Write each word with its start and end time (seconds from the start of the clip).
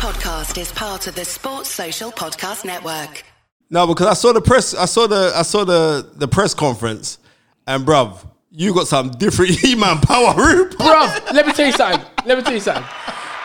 podcast 0.00 0.58
is 0.58 0.72
part 0.72 1.06
of 1.08 1.14
the 1.14 1.26
Sports 1.26 1.68
Social 1.68 2.10
Podcast 2.10 2.64
Network. 2.64 3.22
No, 3.68 3.86
because 3.86 4.06
I 4.06 4.14
saw 4.14 4.32
the 4.32 4.40
press. 4.40 4.74
I 4.74 4.86
saw 4.86 5.06
the. 5.06 5.30
I 5.36 5.42
saw 5.42 5.64
the 5.64 6.10
the 6.14 6.26
press 6.26 6.54
conference, 6.54 7.18
and 7.66 7.84
bruv, 7.86 8.26
you 8.50 8.72
got 8.72 8.88
some 8.88 9.10
different 9.10 9.50
He-Man 9.60 9.98
power 9.98 10.34
room. 10.34 10.70
bruv, 10.70 11.32
let 11.34 11.46
me 11.46 11.52
tell 11.52 11.66
you 11.66 11.72
something. 11.72 12.00
Let 12.24 12.38
me 12.38 12.44
tell 12.44 12.54
you 12.54 12.60
something. 12.60 12.82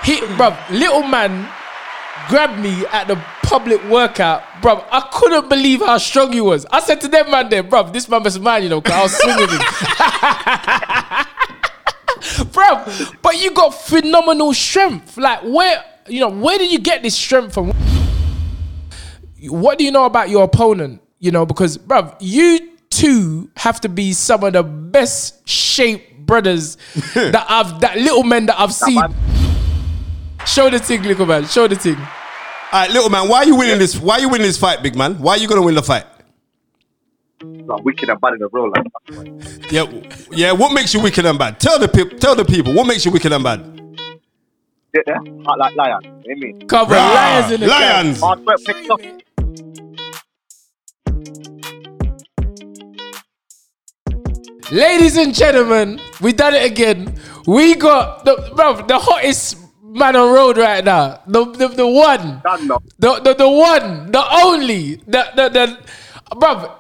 He, 0.06 0.16
bruv, 0.38 0.58
little 0.70 1.04
man 1.04 1.46
grabbed 2.30 2.58
me 2.58 2.86
at 2.86 3.10
the 3.10 3.18
public 3.44 3.84
workout, 3.90 4.42
bruv. 4.62 4.82
I 4.90 5.02
couldn't 5.12 5.50
believe 5.50 5.82
how 5.82 5.98
strong 5.98 6.32
he 6.32 6.40
was. 6.40 6.66
I 6.72 6.80
said 6.80 7.02
to 7.02 7.10
them 7.10 7.32
man 7.32 7.50
there, 7.50 7.66
bruv, 7.66 7.92
this 7.92 8.08
man 8.08 8.24
was 8.24 8.40
mine, 8.40 8.64
you 8.64 8.70
know, 8.70 8.80
because 8.80 8.98
I 8.98 9.04
was 9.04 9.14
swinging 9.18 9.50
him. 9.50 9.60
bruv, 12.54 13.18
but 13.22 13.42
you 13.44 13.52
got 13.52 13.72
phenomenal 13.72 14.54
strength. 14.54 15.18
Like, 15.18 15.42
where, 15.44 15.84
you 16.08 16.20
know, 16.20 16.30
where 16.30 16.58
did 16.58 16.72
you 16.72 16.80
get 16.80 17.04
this 17.04 17.16
strength 17.16 17.54
from? 17.54 17.74
What 19.48 19.78
do 19.78 19.84
you 19.84 19.92
know 19.92 20.06
about 20.06 20.30
your 20.30 20.44
opponent? 20.44 21.02
You 21.20 21.32
know, 21.32 21.46
because, 21.46 21.78
bruv, 21.78 22.16
you 22.20 22.72
two 22.90 23.50
have 23.58 23.82
to 23.82 23.90
be 23.90 24.14
some 24.14 24.44
of 24.44 24.54
the 24.54 24.64
best 24.64 25.48
shaped 25.48 26.26
brothers 26.26 26.76
that 27.14 27.46
I've, 27.50 27.80
that 27.82 27.98
little 27.98 28.24
men 28.24 28.46
that 28.48 28.60
I've 28.60 28.74
seen. 28.74 29.02
Show 30.46 30.70
the 30.70 30.80
thing, 30.80 31.04
little 31.04 31.26
man. 31.26 31.46
Show 31.46 31.68
the 31.68 31.76
thing. 31.76 31.96
All 31.96 32.82
right, 32.82 32.92
little 32.92 33.10
man, 33.10 33.28
why 33.28 33.38
are 33.40 33.46
you 33.46 33.56
winning 33.56 33.80
this? 33.80 33.98
Why 33.98 34.16
are 34.16 34.22
you 34.22 34.30
winning 34.30 34.48
this 34.48 34.58
fight, 34.58 34.84
big 34.84 34.96
man? 34.96 35.18
Why 35.20 35.34
are 35.34 35.38
you 35.38 35.48
gonna 35.48 35.62
win 35.62 35.76
the 35.76 35.84
fight? 35.84 36.06
Like 37.42 37.84
wicked 37.84 38.10
and 38.10 38.20
bad 38.22 38.34
in 38.34 38.40
the 38.40 38.50
real 38.52 38.70
life. 38.70 39.72
Yeah, 39.72 39.86
yeah. 40.32 40.52
What 40.52 40.74
makes 40.74 40.94
you 40.94 41.00
wicked 41.00 41.26
and 41.26 41.38
bad? 41.38 41.60
Tell 41.60 41.80
the 41.80 41.88
people. 41.88 42.18
Tell 42.18 42.36
the 42.36 42.46
people. 42.46 42.74
What 42.74 42.86
makes 42.88 43.06
you 43.06 43.12
wicked 43.12 43.32
and 43.32 43.44
bad? 43.44 43.75
Yeah, 44.96 45.02
yeah. 45.08 45.44
Hot 45.44 45.60
like 45.60 45.76
lion. 45.76 46.00
You 46.04 46.10
know 46.10 46.16
what 46.16 46.32
I 46.32 46.36
mean? 46.40 46.68
Cover 46.70 46.96
Rah, 46.96 47.12
lions 47.12 47.52
ah. 47.52 47.54
in 47.54 47.60
the 47.60 47.68
lions. 47.68 48.20
Hard 48.22 48.46
work 48.46 48.60
picks 48.64 48.90
up. 48.90 49.02
Ladies 54.72 55.18
and 55.18 55.36
gentlemen, 55.36 56.00
we 56.22 56.32
done 56.32 56.54
it 56.56 56.64
again. 56.64 57.14
We 57.46 57.76
got 57.76 58.24
the 58.24 58.54
bro, 58.56 58.88
the 58.88 58.98
hottest 58.98 59.58
man 59.84 60.16
on 60.16 60.34
road 60.34 60.56
right 60.56 60.84
now. 60.86 61.20
The 61.28 61.44
the, 61.44 61.68
the 61.68 61.88
one. 61.88 62.40
The, 62.98 63.20
the 63.20 63.34
the 63.36 63.50
one, 63.50 64.12
the 64.14 64.24
only, 64.48 64.96
the 65.12 65.28
the 65.36 65.50
the 65.50 65.78
bruv, 66.40 66.72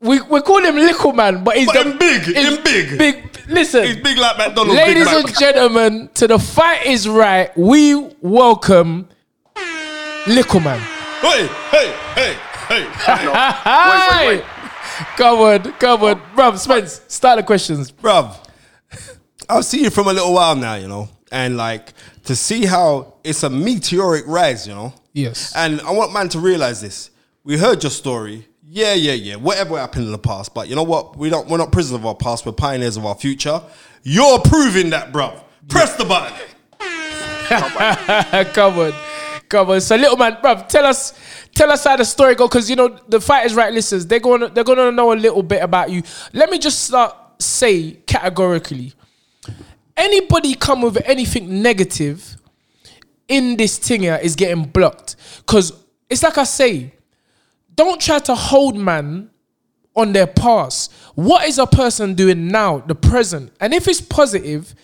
we 0.00 0.20
we 0.22 0.40
call 0.40 0.64
him 0.64 0.76
little 0.76 1.12
man, 1.12 1.44
but 1.44 1.56
he's 1.56 1.66
But 1.66 1.84
the 1.84 1.94
big, 1.98 2.22
he's 2.22 2.36
him 2.36 2.64
big. 2.64 2.98
Big 2.98 3.48
listen. 3.48 3.84
He's 3.84 3.96
big 3.96 4.16
like 4.18 4.38
McDonald's. 4.38 4.74
Ladies 4.74 5.06
like 5.06 5.26
and 5.26 5.38
gentlemen, 5.38 6.10
to 6.14 6.26
the 6.26 6.38
fight 6.38 6.86
is 6.86 7.08
right. 7.08 7.56
We 7.56 7.94
welcome 8.20 9.08
Little 10.26 10.60
Man. 10.60 10.80
Hey, 11.20 11.46
hey, 11.70 11.94
hey, 12.14 12.34
hey. 12.68 12.86
Hi! 12.92 14.26
wait, 14.26 14.36
wait. 14.36 14.44
Come 15.16 15.38
on, 15.38 15.72
come 15.74 16.02
on. 16.02 16.20
Bruv, 16.34 16.58
Spence, 16.58 17.02
start 17.08 17.38
the 17.38 17.42
questions. 17.42 17.92
bruv, 17.92 18.36
I've 19.48 19.64
seen 19.64 19.84
you 19.84 19.90
from 19.90 20.08
a 20.08 20.12
little 20.12 20.32
while 20.32 20.56
now, 20.56 20.76
you 20.76 20.88
know, 20.88 21.10
and 21.30 21.56
like 21.58 21.92
to 22.24 22.34
see 22.34 22.64
how 22.64 23.14
it's 23.22 23.42
a 23.42 23.50
meteoric 23.50 24.24
rise, 24.26 24.66
you 24.66 24.74
know. 24.74 24.94
Yes. 25.12 25.52
And 25.54 25.80
I 25.82 25.90
want 25.90 26.12
man 26.12 26.28
to 26.30 26.38
realize 26.38 26.80
this. 26.80 27.10
We 27.44 27.58
heard 27.58 27.82
your 27.82 27.90
story. 27.90 28.46
Yeah, 28.72 28.94
yeah, 28.94 29.14
yeah. 29.14 29.34
Whatever 29.34 29.76
happened 29.76 30.06
in 30.06 30.12
the 30.12 30.18
past, 30.18 30.54
but 30.54 30.68
you 30.68 30.76
know 30.76 30.84
what? 30.84 31.16
We 31.16 31.28
don't. 31.28 31.48
We're 31.48 31.58
not 31.58 31.72
prisoners 31.72 31.98
of 31.98 32.06
our 32.06 32.14
past. 32.14 32.46
We're 32.46 32.52
pioneers 32.52 32.96
of 32.96 33.04
our 33.04 33.16
future. 33.16 33.60
You're 34.04 34.38
proving 34.38 34.90
that, 34.90 35.12
bruv. 35.12 35.42
Press 35.68 35.96
the 35.96 36.04
button. 36.04 36.38
come 38.52 38.78
on, 38.78 38.94
come 39.48 39.70
on. 39.70 39.80
So, 39.80 39.96
little 39.96 40.16
man, 40.16 40.34
bruv, 40.34 40.68
tell 40.68 40.86
us, 40.86 41.14
tell 41.52 41.68
us 41.68 41.82
how 41.82 41.96
the 41.96 42.04
story 42.04 42.36
go, 42.36 42.46
because 42.46 42.70
you 42.70 42.76
know 42.76 42.96
the 43.08 43.20
Fight 43.20 43.46
Is 43.46 43.54
Right 43.54 43.72
listeners, 43.72 44.06
they're 44.06 44.20
to 44.20 44.48
they're 44.54 44.62
to 44.62 44.92
know 44.92 45.12
a 45.12 45.14
little 45.14 45.42
bit 45.42 45.64
about 45.64 45.90
you. 45.90 46.04
Let 46.32 46.48
me 46.48 46.60
just 46.60 46.84
start 46.84 47.16
say 47.40 47.94
categorically, 48.06 48.92
anybody 49.96 50.54
come 50.54 50.82
with 50.82 51.02
anything 51.06 51.60
negative 51.60 52.36
in 53.26 53.56
this 53.56 53.78
thing 53.78 54.02
here 54.02 54.20
is 54.22 54.36
getting 54.36 54.62
blocked, 54.62 55.16
because 55.38 55.72
it's 56.08 56.22
like 56.22 56.38
I 56.38 56.44
say, 56.44 56.92
don't 57.84 58.00
try 58.00 58.18
to 58.20 58.34
hold 58.34 58.76
man 58.76 59.30
on 59.96 60.12
their 60.12 60.26
past. 60.26 60.92
What 61.14 61.46
is 61.46 61.58
a 61.58 61.66
person 61.66 62.14
doing 62.14 62.48
now, 62.48 62.78
the 62.78 62.94
present? 62.94 63.52
And 63.60 63.74
if 63.74 63.88
it's 63.88 64.00
positive, 64.00 64.74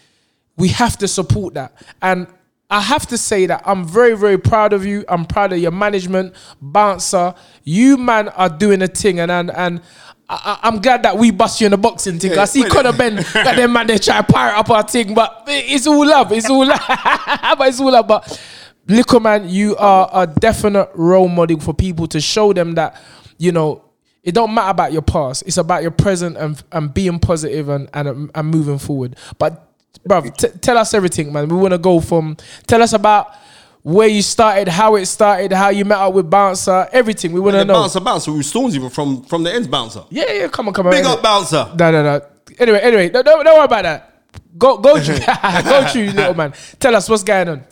we 0.56 0.68
have 0.68 0.96
to 0.98 1.08
support 1.08 1.54
that. 1.54 1.72
And 2.02 2.26
I 2.68 2.80
have 2.80 3.06
to 3.08 3.18
say 3.18 3.46
that 3.46 3.62
I'm 3.64 3.84
very, 3.86 4.16
very 4.16 4.38
proud 4.38 4.72
of 4.72 4.84
you. 4.84 5.04
I'm 5.08 5.24
proud 5.24 5.52
of 5.52 5.58
your 5.60 5.70
management, 5.70 6.34
bouncer. 6.60 7.34
You 7.62 7.96
man 7.96 8.28
are 8.30 8.48
doing 8.48 8.82
a 8.82 8.88
thing, 8.88 9.20
and 9.20 9.30
and, 9.30 9.50
and 9.52 9.80
I, 10.28 10.58
I'm 10.64 10.80
glad 10.80 11.04
that 11.04 11.16
we 11.16 11.30
bust 11.30 11.60
you 11.60 11.66
in 11.66 11.70
the 11.70 11.78
boxing 11.78 12.18
thing. 12.18 12.36
I 12.36 12.44
see. 12.44 12.64
Conor 12.64 12.92
Benn 12.92 13.16
got 13.32 13.54
them 13.54 13.72
man 13.72 13.86
they 13.86 13.98
try 13.98 14.20
to 14.20 14.24
pirate 14.32 14.58
up 14.58 14.68
our 14.70 14.82
thing, 14.82 15.14
but 15.14 15.44
it's 15.46 15.86
all 15.86 16.04
love. 16.04 16.32
It's 16.32 16.50
all 16.50 16.66
love. 16.66 16.80
but 16.88 17.68
it's 17.68 17.78
all 17.78 17.92
love. 17.92 18.08
But 18.08 18.40
Likkleman, 18.86 19.50
you 19.50 19.76
are 19.76 20.08
a 20.12 20.26
definite 20.26 20.90
role 20.94 21.28
model 21.28 21.58
for 21.60 21.74
people 21.74 22.06
to 22.08 22.20
show 22.20 22.52
them 22.52 22.74
that 22.74 23.00
you 23.38 23.52
know 23.52 23.82
it 24.22 24.34
don't 24.34 24.52
matter 24.54 24.70
about 24.70 24.92
your 24.92 25.02
past. 25.02 25.44
It's 25.46 25.56
about 25.56 25.82
your 25.82 25.90
present 25.90 26.36
and 26.36 26.62
and 26.72 26.92
being 26.92 27.18
positive 27.18 27.68
and 27.68 27.88
and, 27.94 28.30
and 28.34 28.48
moving 28.48 28.78
forward. 28.78 29.16
But 29.38 29.68
bruv, 30.06 30.36
t- 30.36 30.58
tell 30.60 30.78
us 30.78 30.94
everything, 30.94 31.32
man. 31.32 31.48
We 31.48 31.56
want 31.56 31.72
to 31.72 31.78
go 31.78 32.00
from 32.00 32.36
tell 32.66 32.82
us 32.82 32.92
about 32.92 33.34
where 33.82 34.08
you 34.08 34.20
started, 34.20 34.66
how 34.66 34.96
it 34.96 35.06
started, 35.06 35.52
how 35.52 35.68
you 35.68 35.84
met 35.84 35.98
up 35.98 36.12
with 36.12 36.28
Bouncer, 36.28 36.88
everything. 36.92 37.32
We 37.32 37.38
want 37.38 37.54
to 37.54 37.64
know. 37.64 37.74
bouncer, 37.74 38.00
bouncer, 38.00 38.32
who 38.32 38.42
storms 38.42 38.74
even 38.74 38.90
from 38.90 39.22
from 39.24 39.44
the 39.44 39.52
ends, 39.52 39.68
bouncer. 39.68 40.02
Yeah, 40.10 40.32
yeah, 40.32 40.48
come 40.48 40.68
on, 40.68 40.74
come 40.74 40.86
on. 40.86 40.92
Big 40.92 41.04
up, 41.04 41.22
bouncer. 41.22 41.72
No, 41.78 41.90
no, 41.92 42.02
no. 42.02 42.20
Anyway, 42.58 42.80
anyway, 42.80 43.08
don't, 43.10 43.24
don't, 43.24 43.44
worry 43.44 43.64
about 43.64 43.82
that. 43.82 44.22
Go, 44.58 44.78
go, 44.78 44.94
go 45.64 45.86
through, 45.88 46.10
little 46.10 46.34
man. 46.34 46.52
Tell 46.80 46.94
us 46.94 47.08
what's 47.08 47.22
going 47.22 47.48
on. 47.48 47.64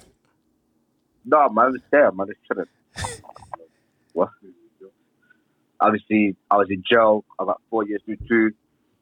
No, 1.25 1.49
man, 1.49 1.67
I'm 1.67 1.73
just 1.75 1.91
there, 1.91 2.11
man. 2.13 2.27
Just 2.29 2.41
chilling. 2.47 3.21
what? 4.13 4.29
Obviously, 5.81 6.37
I 6.51 6.57
was 6.57 6.69
in 6.71 6.83
jail. 6.91 7.25
I 7.39 7.45
got 7.45 7.61
four 7.71 7.87
years 7.87 8.01
through 8.05 8.17
two. 8.29 8.53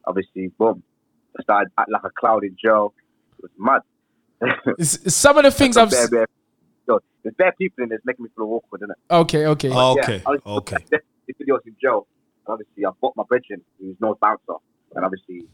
Obviously, 0.05 0.47
boom. 0.57 0.83
I 1.37 1.43
started 1.43 1.71
acting 1.77 1.93
like 1.93 2.03
a 2.03 2.09
clown 2.09 2.41
in 2.43 2.55
jail. 2.61 2.93
It 3.39 3.49
was 3.57 3.81
mad. 4.77 4.85
Some 4.85 5.37
of 5.37 5.43
the 5.43 5.51
things 5.51 5.77
I've. 5.77 5.89
bare, 5.91 6.07
bare, 6.09 6.27
yo, 6.87 6.99
there's 7.23 7.35
bad 7.35 7.53
people 7.57 7.83
in 7.83 7.89
there 7.89 7.99
making 8.05 8.23
me 8.23 8.29
feel 8.35 8.45
awkward, 8.45 8.81
isn't 8.81 8.91
it? 8.91 8.97
Okay, 9.13 9.45
okay. 9.47 9.69
Okay, 9.69 10.21
I 10.25 10.29
was 10.29 10.41
okay. 10.45 10.77
This 10.89 11.01
video's 11.37 11.61
in 11.65 11.75
jail. 11.81 12.07
And 12.45 12.53
obviously, 12.53 12.85
I 12.85 12.89
bought 12.99 13.15
my 13.15 13.23
bridge 13.27 13.45
in. 13.49 13.61
He 13.79 13.87
was 13.87 13.95
no 14.01 14.17
bouncer. 14.21 14.59
And 14.95 15.05
obviously, 15.05 15.47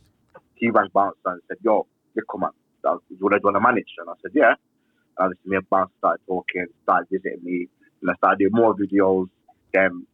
he 0.55 0.69
rang 0.69 0.89
bouncer 0.93 1.17
and 1.25 1.41
said, 1.47 1.57
Yo, 1.63 1.85
you 2.15 2.23
come 2.29 2.43
on. 2.43 2.51
Do 2.83 2.99
you 3.09 3.17
want 3.21 3.43
to 3.43 3.59
manage? 3.59 3.87
And 3.99 4.09
I 4.09 4.13
said, 4.21 4.31
Yeah. 4.33 4.55
Obviously, 5.19 5.49
me 5.49 5.57
and 5.57 5.69
bouncer 5.69 5.91
started 5.99 6.21
talking, 6.27 6.65
started 6.83 7.07
visiting 7.11 7.43
me. 7.43 7.67
And 8.01 8.11
I 8.11 8.15
started 8.15 8.39
doing 8.39 8.51
more 8.53 8.75
videos. 8.75 9.27
Then, 9.73 10.05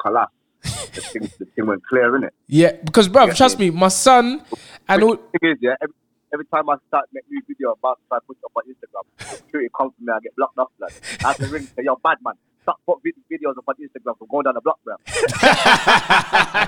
collapse. 0.00 0.32
the, 0.62 1.00
thing, 1.00 1.22
the 1.38 1.46
thing 1.46 1.66
went 1.66 1.82
clear, 1.86 2.12
innit? 2.12 2.30
Yeah, 2.46 2.72
because, 2.84 3.08
bruv, 3.08 3.28
Yeah, 3.28 3.34
trust 3.34 3.58
me, 3.58 3.70
my 3.70 3.88
son 3.88 4.42
and 4.88 5.02
all. 5.02 5.16
The 5.16 5.38
thing 5.40 5.50
is, 5.52 5.58
yeah, 5.60 5.74
every, 5.82 5.94
every 6.34 6.46
time 6.46 6.68
I 6.68 6.76
start 6.88 7.06
make 7.12 7.24
new 7.30 7.40
video 7.48 7.72
about 7.72 7.98
I 8.12 8.18
put 8.26 8.36
it 8.36 8.44
up 8.44 8.52
on 8.56 8.64
Instagram, 8.68 9.36
security 9.36 9.70
comes 9.76 9.92
to 9.98 10.04
me, 10.04 10.12
I 10.14 10.20
get 10.20 10.36
blocked 10.36 10.58
off. 10.58 10.68
Like, 10.78 10.92
I 11.24 11.28
have 11.28 11.36
to 11.38 11.46
ring 11.46 11.62
say, 11.62 11.82
yo, 11.84 11.96
bad 12.04 12.18
man, 12.22 12.34
putting 12.86 13.12
videos 13.30 13.56
up 13.58 13.64
on 13.68 13.74
Instagram 13.76 14.18
from 14.18 14.28
going 14.30 14.44
down 14.44 14.54
the 14.54 14.60
block, 14.60 14.78
bro. 14.84 14.96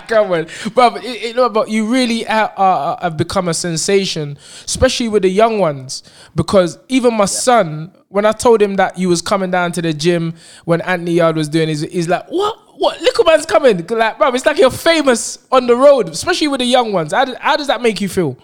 Come 0.08 0.32
on, 0.32 0.44
bruv. 0.74 0.96
It, 1.02 1.22
it, 1.22 1.36
no, 1.36 1.48
but 1.48 1.68
you 1.68 1.86
really 1.86 2.26
are, 2.26 2.52
are, 2.56 2.98
have 3.02 3.16
become 3.16 3.48
a 3.48 3.54
sensation, 3.54 4.38
especially 4.64 5.08
with 5.08 5.22
the 5.22 5.28
young 5.28 5.58
ones. 5.58 6.02
Because 6.34 6.78
even 6.88 7.14
my 7.14 7.26
son, 7.26 7.92
when 8.08 8.24
I 8.24 8.32
told 8.32 8.62
him 8.62 8.76
that 8.76 8.98
you 8.98 9.08
was 9.08 9.22
coming 9.22 9.50
down 9.50 9.72
to 9.72 9.82
the 9.82 9.92
gym 9.92 10.34
when 10.64 10.80
Anthony 10.82 11.14
Yarde 11.14 11.36
was 11.36 11.48
doing, 11.48 11.68
his, 11.68 11.82
he's 11.82 12.08
like, 12.08 12.26
"What? 12.28 12.58
What? 12.78 13.00
Little 13.00 13.24
man's 13.24 13.46
coming!" 13.46 13.76
Like, 13.86 14.18
bruv, 14.18 14.34
it's 14.34 14.46
like 14.46 14.58
you're 14.58 14.70
famous 14.70 15.46
on 15.50 15.66
the 15.66 15.76
road, 15.76 16.08
especially 16.08 16.48
with 16.48 16.60
the 16.60 16.66
young 16.66 16.92
ones. 16.92 17.12
How, 17.12 17.34
how 17.38 17.56
does 17.56 17.66
that 17.66 17.82
make 17.82 18.00
you 18.00 18.08
feel? 18.08 18.36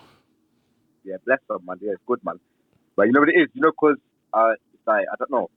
Yeah, 1.05 1.17
bless 1.25 1.39
them, 1.49 1.65
man. 1.67 1.79
Yeah, 1.81 1.93
it's 1.93 2.03
good, 2.07 2.21
man. 2.25 2.39
But 2.97 3.07
you 3.07 3.13
know 3.13 3.21
what 3.21 3.29
it 3.31 3.41
is? 3.41 3.49
You 3.55 3.63
know, 3.63 3.71
because 3.71 3.97
uh, 4.35 4.53
it's 4.75 4.87
like, 4.87 5.07
I 5.11 5.17
don't 5.19 5.31
know. 5.31 5.51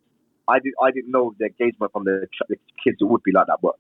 I, 0.51 0.59
did, 0.59 0.73
I 0.81 0.91
didn't 0.91 1.11
know 1.11 1.33
the 1.39 1.45
engagement 1.45 1.91
from 1.91 2.03
the, 2.03 2.27
ch- 2.31 2.47
the 2.49 2.57
kids 2.83 2.97
it 2.99 3.05
would 3.05 3.23
be 3.23 3.31
like 3.31 3.47
that, 3.47 3.59
but 3.61 3.75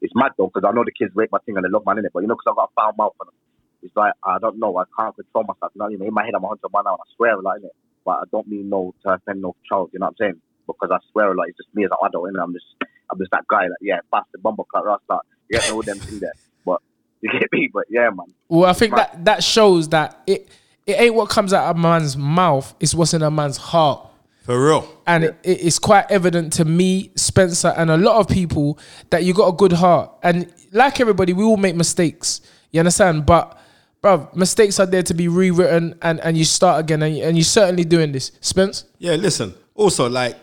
it's 0.00 0.14
mad 0.14 0.32
though, 0.36 0.50
because 0.52 0.66
I 0.68 0.72
know 0.74 0.84
the 0.84 0.92
kids 0.92 1.14
rate 1.14 1.30
my 1.32 1.38
thing 1.46 1.56
and 1.56 1.64
they 1.64 1.70
love 1.70 1.86
man 1.86 1.98
in 1.98 2.04
it. 2.04 2.12
But 2.12 2.20
you 2.20 2.28
know, 2.28 2.34
because 2.34 2.50
I've 2.50 2.56
got 2.56 2.70
a 2.70 2.74
foul 2.74 2.94
mouth 2.98 3.14
on 3.20 3.26
them, 3.26 3.34
it's 3.82 3.96
like, 3.96 4.12
I 4.24 4.38
don't 4.38 4.58
know. 4.58 4.76
I 4.76 4.84
can't 4.98 5.14
control 5.14 5.44
myself. 5.44 5.72
You 5.74 5.78
know 5.78 5.86
what 5.86 5.94
I 5.94 5.98
mean? 5.98 6.08
In 6.08 6.14
my 6.14 6.24
head, 6.24 6.34
I'm 6.34 6.44
a 6.44 6.48
hunter 6.48 6.68
man 6.72 6.82
now, 6.84 6.94
and 6.94 7.02
I 7.02 7.08
swear 7.16 7.34
a 7.38 7.42
lot 7.42 7.58
in 7.58 7.64
it. 7.64 7.74
But 8.04 8.12
I 8.12 8.24
don't 8.30 8.46
mean 8.48 8.68
no 8.68 8.94
to 9.02 9.14
offend 9.14 9.42
no 9.42 9.54
child, 9.68 9.90
you 9.92 9.98
know 9.98 10.06
what 10.06 10.16
I'm 10.20 10.32
saying? 10.34 10.40
Because 10.66 10.90
I 10.92 10.98
swear 11.12 11.32
a 11.32 11.34
lot. 11.34 11.48
It's 11.48 11.56
just 11.56 11.74
me 11.74 11.84
as 11.84 11.90
an 11.90 11.98
adult, 12.06 12.28
and 12.28 12.36
I'm 12.36 12.52
just, 12.52 12.66
I'm 13.10 13.18
just 13.18 13.30
that 13.30 13.46
guy, 13.48 13.62
like, 13.62 13.78
yeah, 13.80 13.98
bastard, 14.10 14.42
bumble 14.42 14.64
clock, 14.64 14.84
rasta. 14.84 15.20
You 15.48 15.58
get 15.58 15.70
all 15.70 15.82
them 15.82 15.98
things 15.98 16.20
there. 16.20 16.32
But 16.64 16.80
you 17.20 17.30
get 17.30 17.52
me? 17.52 17.70
But 17.72 17.84
yeah, 17.90 18.10
man. 18.10 18.26
Well, 18.48 18.68
I 18.68 18.72
think 18.72 18.94
that 18.94 19.24
that 19.24 19.44
shows 19.44 19.88
that 19.90 20.20
it 20.26 20.48
it 20.86 21.00
ain't 21.00 21.14
what 21.14 21.28
comes 21.28 21.52
out 21.52 21.70
of 21.70 21.76
a 21.76 21.78
man's 21.78 22.16
mouth; 22.16 22.74
it's 22.80 22.94
what's 22.94 23.14
in 23.14 23.22
a 23.22 23.30
man's 23.30 23.56
heart. 23.56 24.08
For 24.44 24.64
real. 24.64 24.88
and 25.06 25.24
it, 25.24 25.36
it's 25.44 25.78
quite 25.78 26.10
evident 26.10 26.52
to 26.54 26.64
me, 26.64 27.12
Spencer, 27.14 27.72
and 27.76 27.90
a 27.90 27.96
lot 27.96 28.16
of 28.18 28.26
people 28.28 28.78
that 29.10 29.22
you 29.24 29.34
got 29.34 29.48
a 29.48 29.52
good 29.52 29.72
heart. 29.72 30.10
And 30.22 30.52
like 30.72 30.98
everybody, 31.00 31.32
we 31.32 31.44
all 31.44 31.56
make 31.56 31.76
mistakes. 31.76 32.40
You 32.72 32.80
understand? 32.80 33.24
But, 33.24 33.56
bruv, 34.02 34.34
mistakes 34.34 34.80
are 34.80 34.86
there 34.86 35.02
to 35.04 35.14
be 35.14 35.28
rewritten, 35.28 35.96
and, 36.02 36.18
and 36.20 36.36
you 36.36 36.44
start 36.44 36.80
again, 36.80 37.02
and, 37.02 37.16
you- 37.16 37.22
and 37.24 37.36
you're 37.36 37.44
certainly 37.44 37.84
doing 37.84 38.10
this, 38.10 38.32
Spence. 38.40 38.84
Yeah, 38.98 39.14
listen. 39.14 39.54
Also, 39.76 40.08
like, 40.08 40.36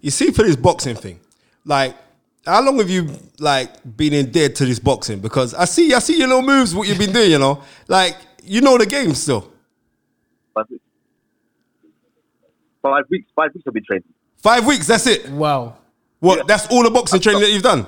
you 0.00 0.10
see 0.12 0.30
for 0.30 0.44
this 0.44 0.56
boxing 0.56 0.94
thing, 0.96 1.18
like, 1.64 1.96
how 2.46 2.62
long 2.64 2.78
have 2.78 2.88
you 2.88 3.10
like 3.38 3.70
been 3.96 4.12
in 4.14 4.30
dead 4.30 4.54
to 4.56 4.64
this 4.64 4.78
boxing? 4.78 5.18
Because 5.20 5.52
I 5.54 5.66
see, 5.66 5.92
I 5.92 5.98
see 5.98 6.18
your 6.18 6.28
little 6.28 6.42
moves, 6.42 6.74
what 6.74 6.88
you've 6.88 6.98
been 6.98 7.12
doing. 7.12 7.30
You 7.32 7.38
know, 7.38 7.62
like 7.86 8.16
you 8.42 8.62
know 8.62 8.78
the 8.78 8.86
game 8.86 9.12
still. 9.14 9.52
Five 10.54 10.64
weeks. 10.70 10.82
Five 12.82 13.04
weeks. 13.10 13.30
Five 13.34 13.50
weeks 13.54 13.66
I've 13.66 13.74
been 13.74 13.84
training. 13.84 14.04
Five 14.38 14.66
weeks, 14.66 14.86
that's 14.86 15.06
it. 15.06 15.28
Wow. 15.30 15.76
What? 16.20 16.38
Yeah. 16.38 16.44
That's 16.46 16.66
all 16.68 16.82
the 16.82 16.90
boxing 16.90 17.20
training 17.20 17.42
that 17.42 17.50
you've 17.52 17.62
done. 17.62 17.86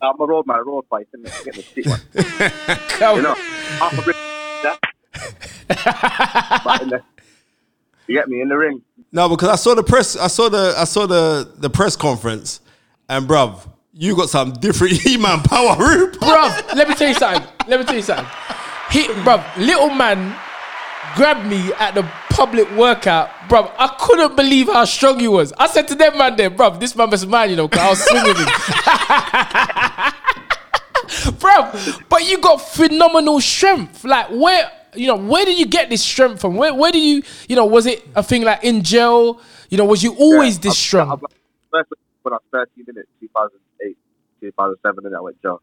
I'm 0.00 0.20
a 0.20 0.26
road 0.26 0.46
man, 0.46 0.58
a 0.58 0.62
road 0.64 0.84
fight, 0.90 1.06
isn't 1.14 1.26
it? 1.26 1.44
Get 1.44 1.54
the 1.54 1.62
shit, 1.62 1.86
man. 1.86 2.00
Come 2.88 3.16
You 3.16 3.22
know, 3.22 3.34
half 3.34 3.98
a 3.98 4.02
brick. 4.02 4.16
Yeah. 4.64 4.76
but 6.64 6.82
in 6.82 6.88
the, 6.88 7.02
you 8.06 8.16
get 8.16 8.28
me 8.28 8.40
in 8.40 8.48
the 8.48 8.56
ring. 8.56 8.82
No, 9.12 9.28
because 9.28 9.48
I 9.48 9.56
saw 9.56 9.74
the 9.74 9.82
press. 9.82 10.16
I 10.16 10.26
saw 10.26 10.48
the. 10.48 10.74
I 10.76 10.84
saw 10.84 11.06
the 11.06 11.52
the 11.56 11.70
press 11.70 11.96
conference, 11.96 12.60
and 13.08 13.28
bruv, 13.28 13.68
you 13.92 14.16
got 14.16 14.28
some 14.28 14.52
different 14.54 14.94
He-Man 15.02 15.40
power 15.42 15.76
roop. 15.76 16.14
bruv, 16.14 16.74
let 16.74 16.88
me 16.88 16.94
tell 16.94 17.08
you 17.08 17.14
something. 17.14 17.46
Let 17.68 17.80
me 17.80 17.86
tell 17.86 17.96
you 17.96 18.02
something. 18.02 18.26
He, 18.90 19.04
bruv, 19.22 19.44
little 19.56 19.90
man 19.90 20.36
grabbed 21.14 21.46
me 21.46 21.72
at 21.74 21.94
the 21.94 22.02
public 22.32 22.70
workout, 22.76 23.30
bro. 23.48 23.70
I 23.78 23.88
couldn't 23.98 24.36
believe 24.36 24.66
how 24.68 24.84
strong 24.84 25.18
he 25.20 25.28
was. 25.28 25.52
I 25.58 25.66
said 25.68 25.86
to 25.88 25.94
them 25.94 26.16
man 26.18 26.36
there, 26.36 26.50
bro, 26.50 26.70
this 26.78 26.94
man 26.96 27.10
was 27.10 27.26
mine, 27.26 27.50
you 27.50 27.56
know, 27.56 27.68
because 27.68 27.84
I 27.84 27.90
was 27.90 28.02
swinging 28.04 28.36
him. 28.36 28.48
bro, 31.38 31.72
but 32.08 32.24
you 32.28 32.38
got 32.38 32.56
phenomenal 32.60 33.40
strength. 33.40 34.04
Like, 34.04 34.28
where, 34.30 34.70
you 34.94 35.06
know, 35.06 35.16
where 35.16 35.44
did 35.44 35.58
you 35.58 35.66
get 35.66 35.90
this 35.90 36.02
strength 36.02 36.40
from? 36.40 36.56
Where, 36.56 36.74
where 36.74 36.92
did 36.92 37.02
you, 37.02 37.22
you 37.48 37.56
know, 37.56 37.66
was 37.66 37.86
it 37.86 38.06
a 38.14 38.22
thing 38.22 38.42
like 38.42 38.62
in 38.64 38.82
jail? 38.82 39.40
You 39.70 39.78
know, 39.78 39.84
was 39.84 40.02
you 40.02 40.14
always 40.16 40.56
Yeah, 40.56 40.62
this 40.62 40.72
I- 40.74 40.76
strong? 40.76 41.10
I- 41.10 41.16
First 41.70 41.90
when 42.22 42.34
I 42.34 42.36
was 42.36 42.42
13 42.76 42.84
in 42.88 42.98
it, 42.98 43.08
2008, 43.20 43.96
2007, 44.40 45.06
and 45.06 45.16
I 45.16 45.20
went 45.20 45.40
jail. 45.42 45.60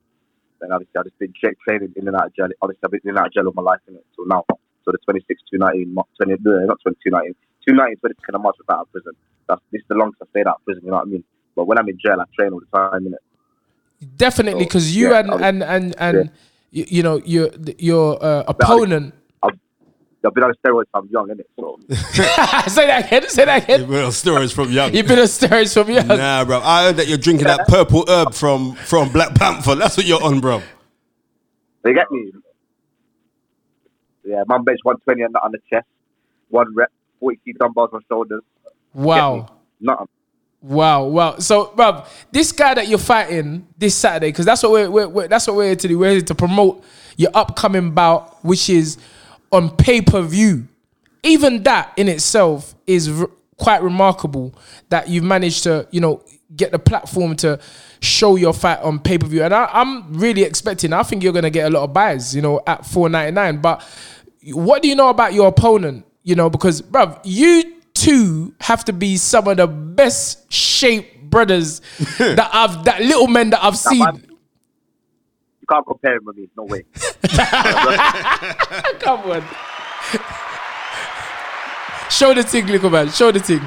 Then 0.59 0.71
obviously 0.71 0.99
I 0.99 1.03
just 1.03 1.19
been 1.19 1.33
tra- 1.39 1.53
training 1.67 1.93
in 1.95 2.07
and 2.07 2.15
out 2.17 2.25
of 2.27 2.35
jail. 2.35 2.47
Obviously 2.61 2.81
I've 2.83 2.91
been 2.91 3.01
in 3.03 3.09
and 3.11 3.19
out 3.19 3.27
of 3.27 3.33
jail 3.33 3.45
all 3.45 3.53
my 3.55 3.61
life 3.61 3.79
in 3.87 3.93
it 3.95 4.03
till 4.15 4.25
now. 4.25 4.43
So 4.85 4.91
the 4.91 4.97
26, 5.05 5.41
219, 5.51 5.93
mo- 5.93 6.07
20, 6.17 6.33
uh, 6.33 6.65
not 6.65 6.77
22, 6.81 7.09
19, 7.09 7.35
219, 7.67 7.97
22 7.99 8.35
of 8.35 8.41
March 8.41 8.55
without 8.59 8.75
out 8.79 8.81
of 8.87 8.91
prison. 8.91 9.13
That's 9.47 9.61
this 9.71 9.81
is 9.81 9.87
the 9.89 9.95
longest 9.95 10.21
I've 10.21 10.29
stayed 10.29 10.47
out 10.47 10.57
of 10.59 10.65
prison. 10.65 10.83
You 10.85 10.91
know 10.91 10.97
what 10.97 11.07
I 11.07 11.09
mean? 11.09 11.23
But 11.55 11.65
when 11.67 11.77
I'm 11.77 11.87
in 11.89 11.97
jail, 12.03 12.17
I 12.19 12.25
train 12.35 12.53
all 12.53 12.59
the 12.61 12.77
time. 12.77 13.05
In 13.07 13.13
it. 13.13 13.19
Definitely, 14.17 14.61
So, 14.63 14.65
because 14.67 14.95
you 14.95 15.09
yeah, 15.11 15.19
and, 15.19 15.29
was- 15.31 15.41
and 15.41 15.63
and 15.63 15.95
and 15.99 16.31
you, 16.71 16.85
you 16.87 17.03
know 17.03 17.17
your 17.25 17.49
your 17.77 18.23
uh, 18.23 18.43
opponent. 18.47 19.13
I've 20.25 20.33
been 20.33 20.43
on 20.43 20.53
steroids. 20.65 20.83
I'm 20.93 21.07
young, 21.09 21.29
innit? 21.29 21.45
So 21.57 21.79
say 22.69 22.87
that 22.87 23.05
again. 23.07 23.29
Say 23.29 23.45
that 23.45 23.63
again. 23.63 23.87
Well, 23.87 24.09
steroids 24.11 24.53
from 24.53 24.69
young. 24.69 24.93
You've 24.93 25.07
been 25.07 25.17
on 25.19 25.25
steroids 25.25 25.73
from 25.73 25.89
young. 25.89 26.07
Nah, 26.07 26.43
bro. 26.43 26.59
I 26.61 26.83
heard 26.87 26.97
that 26.97 27.07
you're 27.07 27.17
drinking 27.17 27.47
that 27.47 27.67
purple 27.69 28.03
herb 28.09 28.33
from 28.33 28.75
from 28.75 29.09
Black 29.13 29.33
Panther. 29.35 29.75
That's 29.75 29.95
what 29.95 30.05
you're 30.05 30.21
on, 30.21 30.41
bro. 30.41 30.61
they 31.83 31.93
get 31.93 32.11
me. 32.11 32.33
Yeah, 34.23 34.43
man 34.47 34.63
bench 34.63 34.79
120 34.83 35.23
on 35.23 35.31
the, 35.31 35.39
on 35.39 35.51
the 35.51 35.59
chest, 35.69 35.87
one 36.49 36.67
rep, 36.75 36.91
40 37.19 37.39
kg 37.47 37.57
dumbbells 37.57 37.89
on 37.93 38.01
shoulders. 38.09 38.41
Wow. 38.93 39.47
Nothing. 39.79 40.07
Wow, 40.61 41.05
wow. 41.05 41.37
So, 41.39 41.71
Rob, 41.75 42.07
this 42.31 42.51
guy 42.51 42.73
that 42.73 42.89
you're 42.89 42.97
fighting 42.97 43.65
this 43.77 43.95
Saturday, 43.95 44.27
because 44.27 44.45
that's 44.45 44.61
what 44.61 44.73
we're, 44.73 44.91
we're, 44.91 45.07
we're 45.07 45.27
that's 45.27 45.47
what 45.47 45.55
we're 45.55 45.67
here 45.67 45.75
to 45.77 45.87
do. 45.87 45.97
We're 45.97 46.11
here 46.11 46.21
to 46.21 46.35
promote 46.35 46.83
your 47.15 47.31
upcoming 47.33 47.91
bout, 47.91 48.43
which 48.43 48.69
is 48.69 48.97
on 49.51 49.73
pay 49.75 50.01
per 50.01 50.21
view. 50.21 50.67
Even 51.23 51.63
that 51.63 51.93
in 51.95 52.09
itself 52.09 52.75
is 52.87 53.09
r- 53.09 53.29
quite 53.57 53.81
remarkable 53.81 54.53
that 54.89 55.07
you've 55.07 55.23
managed 55.23 55.63
to, 55.63 55.87
you 55.91 56.01
know, 56.01 56.23
get 56.55 56.71
the 56.71 56.79
platform 56.79 57.35
to 57.37 57.59
show 58.01 58.35
your 58.35 58.53
fight 58.53 58.79
on 58.79 58.99
pay 58.99 59.17
per 59.17 59.27
view. 59.27 59.43
And 59.43 59.53
I, 59.53 59.69
I'm 59.71 60.13
really 60.17 60.43
expecting. 60.43 60.93
I 60.93 61.03
think 61.03 61.23
you're 61.23 61.33
going 61.33 61.43
to 61.43 61.49
get 61.49 61.67
a 61.67 61.69
lot 61.69 61.83
of 61.83 61.93
buys, 61.93 62.35
you 62.35 62.41
know, 62.41 62.61
at 62.65 62.81
4.99. 62.81 63.61
But 63.61 63.83
what 64.53 64.81
do 64.81 64.87
you 64.87 64.95
know 64.95 65.09
about 65.09 65.33
your 65.33 65.47
opponent? 65.47 66.05
You 66.23 66.35
know, 66.35 66.49
because, 66.49 66.81
bruv, 66.81 67.19
you 67.23 67.75
two 67.93 68.53
have 68.61 68.83
to 68.85 68.93
be 68.93 69.17
some 69.17 69.47
of 69.47 69.57
the 69.57 69.67
best 69.67 70.51
shaped 70.51 71.29
brothers 71.29 71.79
that 72.17 72.49
I've, 72.53 72.83
that 72.85 73.01
little 73.01 73.27
men 73.27 73.49
that 73.51 73.63
I've 73.63 73.77
seen. 73.77 73.99
man- 73.99 74.25
You 75.61 75.67
can't 75.69 75.85
compare 75.85 76.15
him 76.17 76.25
with 76.25 76.37
me. 76.37 76.47
No 76.57 76.63
way. 76.63 76.83
Come 78.99 79.19
on. 79.31 79.43
Show 82.09 82.33
the 82.33 82.43
thing, 82.43 82.65
little 82.67 82.89
man. 82.89 83.09
Show 83.11 83.31
the 83.31 83.39
thing. 83.39 83.61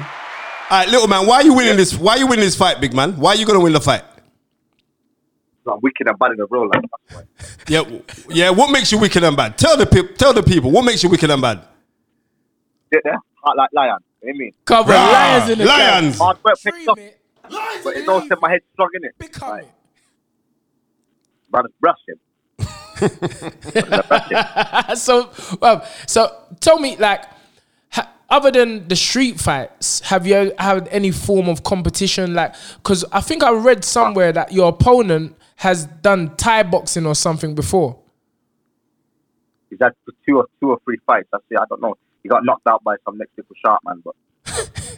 All 0.73 0.79
right, 0.79 0.89
little 0.89 1.07
man. 1.07 1.27
Why 1.27 1.35
are 1.35 1.43
you 1.43 1.53
winning 1.53 1.77
this? 1.77 1.93
Why 1.95 2.13
are 2.13 2.17
you 2.17 2.25
winning 2.25 2.45
this 2.45 2.55
fight, 2.55 2.81
big 2.81 2.95
man? 2.95 3.15
Why 3.17 3.33
are 3.33 3.35
you 3.35 3.45
gonna 3.45 3.59
win 3.59 3.73
the 3.73 3.79
fight? 3.79 4.03
I'm 5.71 5.79
wicked 5.81 6.07
and 6.07 6.17
bad 6.17 6.31
in 6.31 6.37
the 6.37 6.47
real 6.49 6.67
life. 6.67 6.81
That's 7.09 7.13
why. 7.13 7.23
Yeah, 7.67 7.83
yeah. 8.29 8.49
What 8.49 8.71
makes 8.71 8.91
you 8.91 8.97
wicked 8.97 9.23
and 9.23 9.37
bad? 9.37 9.55
Tell 9.55 9.77
the 9.77 9.85
people. 9.85 10.15
Tell 10.15 10.33
the 10.33 10.41
people. 10.41 10.71
What 10.71 10.83
makes 10.83 11.03
you 11.03 11.09
wicked 11.09 11.29
and 11.29 11.39
bad? 11.43 11.61
Sit 12.91 13.01
there, 13.03 13.19
heart 13.43 13.55
like 13.55 13.69
lion. 13.71 13.99
You 14.23 14.29
know 14.29 14.33
I 14.33 14.37
mean? 14.39 14.51
Come 14.65 14.85
on, 14.85 14.89
Rah, 14.89 15.11
lions 15.11 15.49
in 15.51 15.59
the 15.59 15.65
lions. 15.65 16.17
Hard 16.17 16.43
work 16.43 16.55
picks 16.55 16.75
Free 16.75 16.87
up, 16.87 16.97
me. 16.97 17.11
but 17.83 17.95
it 17.95 18.03
don't 18.07 18.27
set 18.27 18.41
my 18.41 18.49
head 18.49 18.61
strong 18.73 18.89
in 18.95 19.03
it. 19.03 19.15
Become 19.19 19.49
Right. 19.51 19.63
it. 19.65 19.69
Brother, 21.51 21.69
brush 21.79 21.99
him. 22.07 22.19
so, 24.95 25.29
um, 25.61 25.83
so 26.07 26.35
tell 26.59 26.79
me, 26.79 26.95
like, 26.97 27.25
ha- 27.25 27.32
other 28.33 28.49
than 28.49 28.87
the 28.87 28.95
street 28.95 29.39
fights, 29.39 29.99
have 29.99 30.25
you 30.25 30.51
had 30.57 30.87
any 30.87 31.11
form 31.11 31.47
of 31.47 31.61
competition? 31.63 32.33
Like, 32.33 32.55
because 32.77 33.05
I 33.11 33.21
think 33.21 33.43
I 33.43 33.51
read 33.51 33.85
somewhere 33.85 34.31
that 34.31 34.51
your 34.51 34.69
opponent 34.69 35.37
has 35.57 35.85
done 35.85 36.35
Thai 36.35 36.63
boxing 36.63 37.05
or 37.05 37.13
something 37.13 37.53
before. 37.53 37.99
He's 39.69 39.77
had 39.79 39.91
two 40.25 40.37
or 40.37 40.47
two 40.59 40.71
or 40.71 40.79
three 40.83 40.97
fights. 41.05 41.27
That's 41.31 41.43
it. 41.51 41.59
I 41.59 41.65
don't 41.69 41.79
know. 41.81 41.95
He 42.23 42.29
got 42.29 42.43
knocked 42.43 42.65
out 42.65 42.83
by 42.83 42.95
some 43.05 43.19
next 43.19 43.37
little 43.37 43.55
sharp 43.63 43.81
man, 43.85 44.01
but 44.03 44.15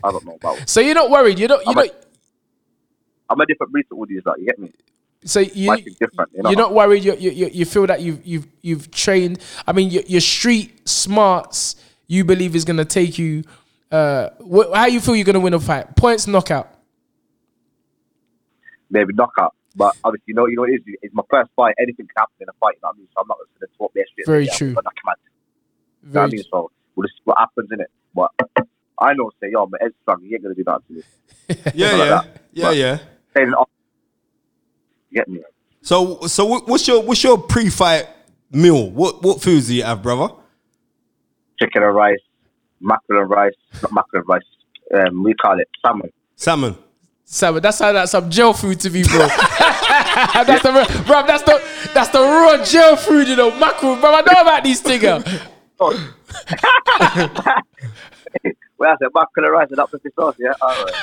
I 0.01 0.11
don't 0.11 0.25
know 0.25 0.35
about. 0.35 0.57
So 0.69 0.79
you're 0.79 0.95
not 0.95 1.09
worried. 1.09 1.38
You 1.38 1.49
don't. 1.49 1.65
You 1.65 1.71
I'm 1.73 1.77
a- 1.77 1.88
don't. 1.88 1.95
I'm 3.29 3.41
a 3.41 3.45
different 3.45 3.74
breed 3.74 3.86
to 3.89 3.95
all 3.95 4.05
these. 4.05 4.21
Like, 4.25 4.39
you 4.39 4.45
get 4.45 4.60
me? 4.60 4.71
So 5.25 5.39
you, 5.39 5.69
Life 5.69 5.88
is 5.88 5.95
different, 5.95 6.31
you 6.36 6.43
know? 6.43 6.51
you're 6.51 6.60
not 6.60 6.74
worried. 6.74 7.03
You, 7.03 7.15
you, 7.15 7.31
you, 7.31 7.50
you 7.51 7.65
feel 7.65 7.88
that 7.88 8.00
you've 8.01 8.25
you've 8.25 8.48
you've 8.62 8.91
trained. 8.91 9.39
I 9.67 9.74
mean, 9.74 9.89
your, 9.89 10.03
your 10.03 10.21
street 10.21 10.88
smarts. 10.88 11.75
You 12.07 12.24
believe 12.25 12.55
is 12.55 12.65
going 12.65 12.77
to 12.77 12.85
take 12.85 13.17
you. 13.17 13.43
Uh, 13.91 14.29
wh- 14.39 14.74
how 14.74 14.85
you 14.85 15.00
feel 15.00 15.15
you're 15.15 15.25
going 15.25 15.33
to 15.35 15.39
win 15.39 15.53
a 15.53 15.59
fight? 15.59 15.95
Points, 15.95 16.27
knockout. 16.27 16.71
Maybe 18.89 19.13
knockout. 19.13 19.55
But 19.75 19.95
obviously, 20.03 20.24
you 20.27 20.35
know, 20.35 20.45
you 20.47 20.55
know, 20.55 20.63
it 20.63 20.71
is. 20.75 20.81
It's 21.01 21.13
my 21.13 21.24
first 21.29 21.50
fight. 21.55 21.75
Anything 21.79 22.07
can 22.07 22.15
happen 22.17 22.33
in 22.41 22.47
a 22.50 22.53
fight. 22.59 22.75
You 22.75 22.79
know 22.83 22.89
what 22.89 22.95
I 22.95 22.97
mean? 23.00 23.07
So 23.13 23.21
I'm 23.21 23.27
not 23.27 23.38
going 23.38 23.47
to 23.69 23.77
talk 23.77 23.93
their 23.93 24.05
shit. 24.15 24.25
Very 24.25 24.45
Yeah, 24.45 24.53
true. 24.53 24.67
I'm 24.69 24.74
gonna 24.75 24.83
knock 24.85 24.95
him 25.03 25.09
out. 25.09 25.17
You 25.25 25.29
know 25.33 26.07
what 26.07 26.13
Very 26.13 26.25
I 26.25 26.31
mean? 26.31 26.43
So 26.51 26.71
we'll 26.95 27.07
just 27.07 27.17
see 27.17 27.21
what 27.25 27.38
happens 27.39 27.69
in 27.71 27.81
it. 27.81 27.91
But 28.13 28.31
I 29.00 29.13
know, 29.15 29.31
say, 29.41 29.50
yo, 29.51 29.65
my 29.65 29.77
head's 29.81 29.95
strong. 30.03 30.21
You 30.24 30.35
ain't 30.35 30.43
gonna 30.43 30.55
do 30.55 30.63
that 30.63 30.81
to 30.88 30.93
me. 30.93 31.01
Yeah, 31.75 31.89
Something 31.89 32.00
like 32.00 32.09
yeah, 32.09 32.24
yeah, 32.53 32.63
But- 32.63 32.77
yeah. 32.77 32.97
Saying, 33.35 33.53
oh, 33.57 33.65
get 35.13 35.27
me? 35.27 35.41
So, 35.81 36.21
so 36.27 36.45
what's 36.45 36.88
your 36.88 37.03
what's 37.03 37.21
your 37.24 37.38
pre-fight 37.38 38.07
meal? 38.51 38.89
What 38.89 39.21
what 39.21 39.41
foods 39.41 39.67
do 39.67 39.75
you 39.75 39.83
have, 39.83 40.01
brother? 40.01 40.33
Chicken 41.59 41.83
and 41.83 41.95
rice, 41.95 42.19
mackerel 42.81 43.21
and 43.21 43.29
rice, 43.29 43.53
not 43.81 43.93
mackerel 43.93 44.21
and 44.21 44.29
rice. 44.29 44.43
Um, 44.93 45.24
we 45.24 45.33
call 45.33 45.59
it 45.59 45.67
salmon. 45.81 46.12
Salmon. 46.35 46.75
Salmon. 47.24 47.62
that's 47.62 47.79
how 47.79 47.91
that's 47.91 48.12
some 48.12 48.29
jail 48.29 48.53
food 48.53 48.79
to 48.81 48.89
me, 48.89 49.03
bro. 49.03 49.17
that's 49.27 50.62
the 50.63 50.71
real- 50.71 51.03
bro. 51.05 51.25
That's 51.25 51.43
the 51.43 51.62
that's 51.93 52.09
the 52.09 52.19
raw 52.19 52.63
jail 52.63 52.95
food, 52.95 53.27
you 53.27 53.35
know, 53.35 53.57
mackerel, 53.59 53.95
bro. 53.95 54.13
I 54.13 54.21
know 54.21 54.41
about 54.41 54.63
these 54.63 54.81
things. 54.81 55.03
Oh. 55.79 56.13
well, 58.77 58.91
I 58.91 58.95
said 58.97 59.09
mackerel 59.13 59.45
and 59.45 59.51
rice 59.51 59.67
and 59.69 59.77
that 59.77 59.89
pepper 59.91 60.12
sauce. 60.15 60.35
Yeah, 60.38 60.53
all 60.62 60.85
right. 60.85 60.93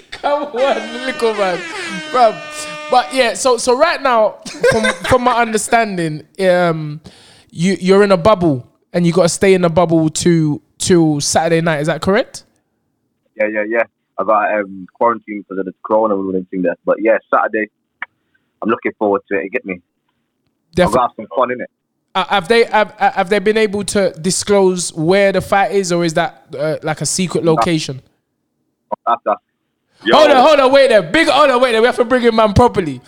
Come 0.12 0.42
on, 0.44 1.06
little 1.06 1.34
man, 1.34 1.60
bro. 2.10 2.32
But 2.90 3.14
yeah, 3.14 3.34
so 3.34 3.56
so 3.56 3.76
right 3.76 4.02
now, 4.02 4.38
from 4.70 4.84
from 5.04 5.22
my 5.22 5.40
understanding, 5.40 6.26
um, 6.40 7.00
you 7.50 7.76
you're 7.80 8.02
in 8.02 8.12
a 8.12 8.16
bubble 8.16 8.66
and 8.92 9.06
you 9.06 9.12
got 9.12 9.22
to 9.22 9.28
stay 9.28 9.54
in 9.54 9.62
the 9.62 9.68
bubble 9.68 10.08
to 10.08 10.60
till 10.78 11.20
Saturday 11.20 11.60
night. 11.60 11.80
Is 11.80 11.86
that 11.86 12.00
correct? 12.00 12.44
Yeah, 13.36 13.48
yeah, 13.48 13.64
yeah. 13.68 13.82
I 14.18 14.24
got 14.24 14.54
um, 14.60 14.86
quarantine 14.92 15.42
because 15.42 15.58
of 15.58 15.64
the 15.66 15.74
corona 15.84 16.18
and 16.18 16.28
everything 16.28 16.62
there. 16.62 16.76
But 16.84 16.96
yeah, 17.00 17.18
Saturday, 17.32 17.70
I'm 18.62 18.68
looking 18.68 18.92
forward 18.98 19.22
to 19.28 19.38
it. 19.38 19.44
You 19.44 19.50
get 19.50 19.64
me? 19.64 19.74
I've 19.74 20.74
Definitely. 20.74 20.98
got 20.98 21.16
some 21.16 21.26
fun 21.36 21.52
in 21.52 21.60
it. 21.62 21.70
Uh, 22.14 22.24
have 22.26 22.48
they 22.48 22.64
have, 22.64 22.94
uh, 22.98 23.12
have 23.12 23.30
they 23.30 23.38
been 23.38 23.56
able 23.56 23.84
to 23.84 24.10
disclose 24.20 24.92
where 24.92 25.32
the 25.32 25.40
fight 25.40 25.72
is, 25.72 25.92
or 25.92 26.04
is 26.04 26.14
that 26.14 26.46
uh, 26.58 26.76
like 26.82 27.00
a 27.00 27.06
secret 27.06 27.44
location? 27.44 28.02
That's, 29.06 29.22
that's, 29.24 29.40
Yo, 30.04 30.16
Hold 30.16 30.30
on, 30.30 30.36
hold 30.36 30.60
on, 30.60 30.72
wait 30.72 30.88
there. 30.88 31.02
Big, 31.02 31.28
hold 31.28 31.50
on, 31.50 31.60
wait 31.60 31.72
there. 31.72 31.80
We 31.82 31.86
have 31.86 31.96
to 31.96 32.04
bring 32.04 32.22
him 32.22 32.36
man 32.36 32.54
properly. 32.54 33.02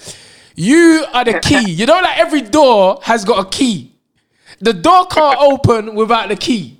You 0.54 1.06
are 1.12 1.24
the 1.24 1.40
key. 1.42 1.70
You 1.70 1.86
know, 1.86 1.94
like 1.94 2.18
every 2.18 2.42
door 2.42 3.00
has 3.02 3.24
got 3.24 3.46
a 3.46 3.48
key. 3.48 3.91
The 4.62 4.72
door 4.72 5.06
can't 5.06 5.38
open 5.40 5.94
without 5.94 6.28
the 6.28 6.36
key. 6.36 6.78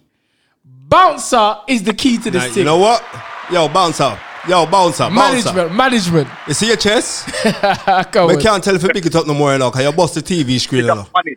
Bouncer 0.65 1.57
is 1.69 1.83
the 1.83 1.93
key 1.93 2.17
to 2.19 2.31
this 2.31 2.43
Now, 2.43 2.49
thing. 2.49 2.59
you 2.59 2.65
know 2.65 2.79
what? 2.79 3.05
Yo, 3.51 3.69
bouncer. 3.69 4.19
Yo, 4.49 4.67
bouncer. 4.67 5.05
Bouncer. 5.11 5.53
management, 5.53 5.75
management. 5.75 6.29
You 6.47 6.55
see 6.55 6.69
your 6.69 6.77
chest? 6.77 7.29
Go 8.12 8.29
We 8.29 8.35
on. 8.37 8.41
can't 8.41 8.62
tell 8.65 8.75
if 8.77 8.83
you 8.83 8.89
big 8.93 9.07
it 9.07 9.15
up 9.17 9.27
no 9.27 9.35
more, 9.35 9.53
you 9.53 9.59
know, 9.59 9.71
because 9.71 9.85
you 9.85 9.93
bust 9.93 10.15
the 10.15 10.21
TV 10.23 10.61
screen, 10.61 10.83
you 10.83 10.89
know. 10.95 11.07
that's. 11.12 11.29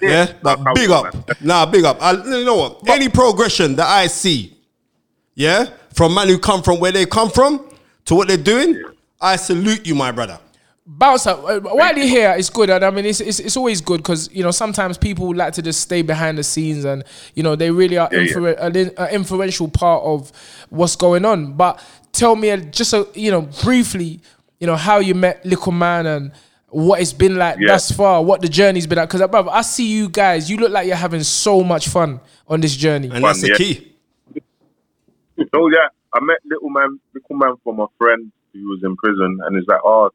Yeah, 0.00 0.32
but 0.42 0.58
how 0.58 0.74
big 0.74 0.90
up. 0.90 1.40
Nah, 1.40 1.64
big 1.66 1.84
up. 1.84 1.98
I, 2.02 2.12
you 2.12 2.44
know 2.44 2.56
what? 2.56 2.88
Any 2.88 3.08
progression 3.08 3.76
that 3.76 3.86
I 3.86 4.08
see, 4.08 4.56
yeah, 5.34 5.70
from 5.92 6.12
man 6.14 6.28
who 6.28 6.38
come 6.38 6.62
from 6.62 6.80
where 6.80 6.92
they 6.92 7.06
come 7.06 7.30
from 7.30 7.70
to 8.06 8.14
what 8.14 8.26
they're 8.28 8.36
doing, 8.36 8.82
I 9.20 9.36
salute 9.36 9.86
you, 9.86 9.94
my 9.94 10.10
brother. 10.10 10.38
Bouncer, 10.86 11.30
uh, 11.30 11.60
while 11.60 11.96
you're 11.96 12.06
here, 12.06 12.34
it's 12.36 12.50
good, 12.50 12.68
and 12.68 12.84
I 12.84 12.90
mean, 12.90 13.06
it's 13.06 13.18
it's, 13.20 13.40
it's 13.40 13.56
always 13.56 13.80
good 13.80 13.98
because 14.02 14.30
you 14.34 14.42
know 14.42 14.50
sometimes 14.50 14.98
people 14.98 15.34
like 15.34 15.54
to 15.54 15.62
just 15.62 15.80
stay 15.80 16.02
behind 16.02 16.36
the 16.36 16.42
scenes, 16.42 16.84
and 16.84 17.04
you 17.34 17.42
know 17.42 17.56
they 17.56 17.70
really 17.70 17.96
are 17.96 18.08
Yeah, 18.12 18.20
yeah. 18.20 18.32
influ- 18.34 18.58
an 18.60 18.76
an 18.98 19.08
influential 19.14 19.68
part 19.68 20.02
of 20.04 20.30
what's 20.68 20.94
going 20.94 21.24
on. 21.24 21.54
But 21.54 21.82
tell 22.12 22.36
me, 22.36 22.50
uh, 22.50 22.58
just 22.58 22.92
a, 22.92 23.08
you 23.14 23.30
know, 23.30 23.42
briefly, 23.62 24.20
you 24.60 24.66
know, 24.66 24.76
how 24.76 24.98
you 24.98 25.14
met 25.14 25.44
Little 25.46 25.72
Man 25.72 26.04
and 26.04 26.32
what 26.68 27.00
it's 27.00 27.14
been 27.14 27.36
like 27.36 27.58
Yeah. 27.58 27.68
thus 27.68 27.90
far, 27.90 28.22
what 28.22 28.42
the 28.42 28.48
journey's 28.48 28.86
been 28.86 28.98
like. 28.98 29.08
Because, 29.08 29.26
brother, 29.30 29.50
I 29.50 29.62
see 29.62 29.86
you 29.86 30.10
guys. 30.10 30.50
You 30.50 30.58
look 30.58 30.70
like 30.70 30.86
you're 30.86 30.96
having 30.96 31.22
so 31.22 31.62
much 31.64 31.88
fun 31.88 32.20
on 32.46 32.60
this 32.60 32.76
journey. 32.76 33.08
And 33.10 33.24
that's 33.24 33.40
the 33.40 33.48
yeah. 33.48 33.56
key. 33.56 33.92
Oh 35.54 35.68
yeah, 35.70 35.88
I 36.12 36.20
met 36.20 36.38
little 36.44 36.68
man, 36.68 37.00
little 37.14 37.36
man 37.36 37.54
from 37.64 37.80
a 37.80 37.86
friend 37.96 38.30
who 38.52 38.68
was 38.68 38.80
in 38.84 38.94
prison, 38.96 39.38
and 39.44 39.56
he's 39.56 39.66
like, 39.66 39.80
"Oh, 39.82 40.10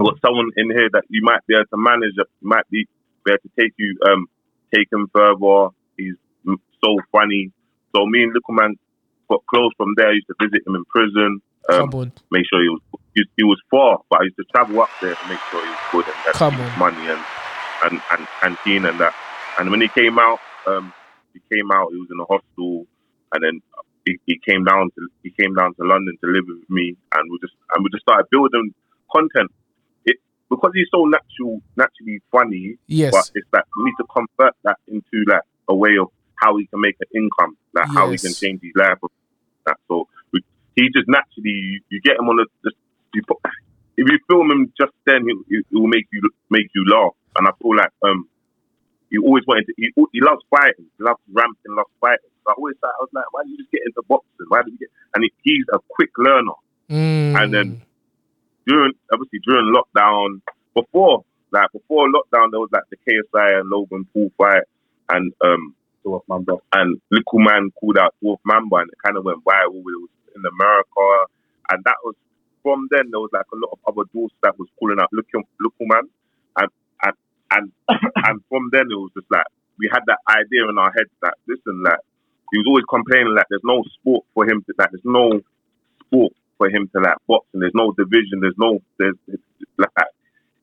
I've 0.00 0.06
got 0.06 0.20
someone 0.24 0.48
in 0.56 0.70
here 0.70 0.88
that 0.92 1.04
you 1.08 1.20
might 1.22 1.44
be 1.46 1.54
able 1.54 1.68
to 1.68 1.76
manage. 1.76 2.14
That 2.16 2.26
might 2.40 2.68
be 2.70 2.86
be 3.24 3.32
able 3.32 3.44
to 3.44 3.52
take 3.60 3.72
you, 3.78 3.96
um, 4.08 4.26
take 4.74 4.88
him 4.90 5.08
further. 5.12 5.68
He's 5.96 6.16
so 6.82 6.96
funny." 7.12 7.52
So 7.94 8.06
me 8.06 8.22
and 8.22 8.32
little 8.32 8.54
man 8.54 8.76
got 9.28 9.44
close 9.50 9.72
from 9.76 9.92
there. 9.96 10.08
I 10.08 10.12
used 10.12 10.28
to 10.28 10.38
visit 10.40 10.66
him 10.66 10.74
in 10.74 10.84
prison. 10.88 11.40
Um, 11.68 11.90
Come 11.90 12.00
on. 12.00 12.12
make 12.30 12.46
sure 12.48 12.62
he 12.62 12.68
was 12.68 12.80
he, 13.14 13.22
he 13.36 13.44
was 13.44 13.60
far, 13.70 13.98
but 14.08 14.20
I 14.20 14.24
used 14.24 14.36
to 14.36 14.44
travel 14.54 14.80
up 14.80 14.90
there 15.00 15.14
to 15.14 15.24
make 15.26 15.40
sure 15.50 15.64
he 15.66 15.70
was 15.70 15.84
good 15.92 16.06
and 16.08 16.22
that 16.24 16.34
Come 16.38 16.54
he 16.54 16.60
on. 16.64 16.72
money 16.78 17.06
and 17.06 17.26
and 17.82 18.26
and 18.42 18.56
keen 18.64 18.84
and 18.86 18.98
that. 19.00 19.12
And 19.58 19.70
when 19.70 19.80
he 19.80 19.88
came 19.90 20.18
out, 20.18 20.40
um, 20.66 20.94
he 21.34 21.40
came 21.52 21.70
out. 21.72 21.88
He 21.92 21.98
was 21.98 22.08
in 22.10 22.20
a 22.20 22.24
hostel, 22.24 22.86
and 23.34 23.42
then 23.44 23.60
he, 24.06 24.16
he 24.26 24.40
came 24.46 24.64
down 24.64 24.90
to 24.96 25.08
he 25.22 25.30
came 25.38 25.54
down 25.54 25.74
to 25.74 25.82
London 25.84 26.16
to 26.22 26.30
live 26.30 26.44
with 26.48 26.68
me, 26.70 26.96
and 27.14 27.24
we 27.30 27.38
just 27.40 27.54
and 27.74 27.84
we 27.84 27.90
just 27.90 28.02
started 28.02 28.26
building 28.30 28.72
content. 29.14 29.50
It 30.50 30.56
because 30.56 30.72
he's 30.74 30.88
so 30.90 31.04
natural, 31.04 31.62
naturally 31.76 32.20
funny. 32.30 32.76
Yes. 32.86 33.12
But 33.12 33.30
it's 33.34 33.46
that 33.52 33.66
we 33.76 33.84
need 33.84 33.94
to 33.98 34.04
convert 34.04 34.54
that 34.64 34.76
into 34.88 35.24
like 35.26 35.42
a 35.68 35.74
way 35.74 35.96
of 36.00 36.08
how 36.36 36.56
he 36.56 36.66
can 36.66 36.80
make 36.80 36.96
an 37.00 37.06
income, 37.14 37.56
like 37.74 37.88
how 37.88 38.10
he 38.10 38.18
can 38.18 38.32
change 38.34 38.60
his 38.62 38.72
life. 38.74 38.98
That 39.66 39.76
so 39.88 40.08
we, 40.32 40.42
he 40.76 40.88
just 40.94 41.08
naturally 41.08 41.50
you, 41.50 41.80
you 41.90 42.00
get 42.02 42.18
him 42.18 42.28
on 42.28 42.36
the 42.36 42.46
just 42.64 42.76
you 43.14 43.22
put, 43.26 43.38
if 43.96 44.08
you 44.08 44.18
film 44.28 44.50
him 44.50 44.72
just 44.78 44.92
then 45.06 45.24
he, 45.26 45.34
he, 45.48 45.62
he 45.70 45.76
will 45.76 45.88
make 45.88 46.06
you 46.12 46.28
make 46.48 46.68
you 46.74 46.84
laugh, 46.88 47.12
and 47.36 47.46
I 47.46 47.50
feel 47.62 47.76
like 47.76 47.92
um 48.02 48.26
he 49.10 49.18
always 49.18 49.44
wanted 49.46 49.66
to 49.66 49.74
he, 49.76 49.92
he 50.12 50.20
loves 50.20 50.42
fighting, 50.50 50.86
he 50.98 51.04
loves 51.04 51.20
ramping, 51.32 51.76
loves 51.76 51.90
fighting. 52.00 52.30
So 52.44 52.52
I 52.52 52.54
always 52.56 52.76
thought 52.80 52.94
I 52.98 53.02
was 53.02 53.10
like, 53.12 53.32
why 53.32 53.44
do 53.44 53.50
you 53.50 53.58
just 53.58 53.70
get 53.70 53.82
into 53.84 54.02
boxing? 54.08 54.46
Why 54.48 54.62
do 54.62 54.70
you 54.72 54.78
get? 54.78 54.88
And 55.14 55.24
he, 55.24 55.32
he's 55.42 55.66
a 55.72 55.78
quick 55.88 56.10
learner 56.18 56.54
Mm. 56.90 57.40
and 57.40 57.54
then 57.54 57.82
during 58.70 58.92
obviously 59.12 59.40
during 59.44 59.74
lockdown 59.74 60.40
before 60.74 61.24
like 61.50 61.70
before 61.72 62.06
lockdown 62.06 62.50
there 62.52 62.60
was 62.62 62.70
like 62.72 62.86
the 62.90 62.96
KSI 63.02 63.60
and 63.60 63.68
Logan 63.68 64.06
Paul 64.14 64.30
fight 64.38 64.62
and 65.10 65.32
um 65.42 65.74
Dwarf 66.06 66.22
Mamba. 66.28 66.56
and 66.72 67.00
Little 67.10 67.40
Man 67.40 67.70
called 67.78 67.98
out 67.98 68.14
Dwarf 68.22 68.38
Mamba 68.44 68.76
and 68.76 68.90
it 68.90 68.98
kind 69.04 69.16
of 69.16 69.24
went 69.24 69.44
viral 69.44 69.82
it 69.82 69.98
was 69.98 70.10
in 70.36 70.42
America 70.46 71.26
and 71.70 71.82
that 71.84 71.98
was 72.04 72.14
from 72.62 72.86
then 72.90 73.10
there 73.10 73.20
was 73.20 73.30
like 73.32 73.50
a 73.52 73.58
lot 73.58 73.74
of 73.74 73.80
other 73.90 74.06
dwarfs 74.12 74.34
that 74.42 74.56
was 74.58 74.68
calling 74.78 74.98
out 75.00 75.10
Little, 75.12 75.42
Little 75.58 75.86
Man 75.90 76.06
and 76.56 76.70
and 77.02 77.14
and 77.50 77.72
and 78.30 78.40
from 78.48 78.70
then 78.70 78.86
it 78.86 78.94
was 78.94 79.10
just 79.16 79.26
like 79.30 79.46
we 79.78 79.90
had 79.90 80.06
that 80.06 80.22
idea 80.30 80.68
in 80.70 80.78
our 80.78 80.92
heads 80.94 81.10
that 81.22 81.34
listen 81.48 81.82
like 81.82 81.98
he 82.52 82.58
was 82.58 82.66
always 82.68 82.86
complaining 82.88 83.34
like 83.34 83.46
there's 83.50 83.66
no 83.66 83.82
sport 83.98 84.24
for 84.34 84.46
him 84.46 84.62
to 84.62 84.74
like 84.78 84.90
there's 84.94 85.02
no 85.04 85.40
sport 86.06 86.32
for 86.60 86.68
him 86.68 86.90
to 86.94 87.00
like 87.00 87.16
box 87.26 87.48
and 87.54 87.62
there's 87.62 87.72
no 87.74 87.90
division 87.96 88.44
there's 88.44 88.60
no 88.60 88.78
there's 88.98 89.16
like 89.78 90.12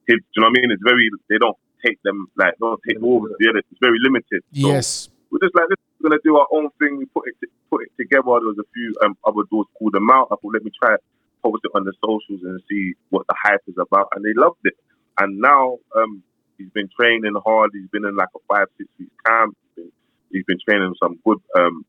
his, 0.08 0.16
do 0.16 0.40
you 0.40 0.42
know 0.42 0.48
what 0.48 0.58
I 0.58 0.60
mean? 0.62 0.70
It's 0.72 0.82
very 0.82 1.10
they 1.28 1.38
don't 1.38 1.56
take 1.84 2.00
them 2.02 2.26
like 2.36 2.54
don't 2.58 2.80
take 2.88 3.02
all 3.02 3.20
the 3.20 3.48
other 3.50 3.58
it's 3.58 3.80
very 3.80 3.98
limited. 4.02 4.42
So 4.54 4.68
yes. 4.72 5.10
we're 5.30 5.42
just 5.42 5.54
like 5.54 5.68
this 5.68 5.76
we're 6.00 6.10
gonna 6.10 6.22
do 6.24 6.38
our 6.38 6.48
own 6.50 6.70
thing. 6.80 6.96
We 6.96 7.04
put 7.06 7.28
it 7.28 7.36
put 7.70 7.82
it 7.82 7.92
together. 8.00 8.40
There 8.40 8.54
was 8.54 8.58
a 8.58 8.68
few 8.72 8.94
um, 9.04 9.16
other 9.26 9.42
doors 9.50 9.66
called 9.78 9.92
them 9.92 10.08
out. 10.10 10.28
I 10.32 10.36
thought 10.40 10.54
let 10.54 10.64
me 10.64 10.72
try 10.80 10.94
it 10.94 11.04
post 11.44 11.60
it 11.62 11.70
on 11.74 11.84
the 11.84 11.92
socials 12.02 12.40
and 12.42 12.58
see 12.68 12.94
what 13.10 13.26
the 13.28 13.36
hype 13.44 13.62
is 13.68 13.76
about. 13.78 14.08
And 14.16 14.24
they 14.24 14.32
loved 14.34 14.64
it. 14.64 14.74
And 15.20 15.38
now 15.38 15.78
um 15.94 16.22
he's 16.56 16.70
been 16.70 16.88
training 16.98 17.34
hard. 17.44 17.70
He's 17.74 17.90
been 17.90 18.06
in 18.06 18.16
like 18.16 18.32
a 18.34 18.40
five 18.48 18.68
six 18.78 18.88
week 18.98 19.10
camp. 19.26 19.56
He's 19.76 19.84
been, 19.84 19.92
he's 20.32 20.44
been 20.46 20.58
training 20.66 20.94
some 21.02 21.20
good 21.26 21.38
um 21.58 21.84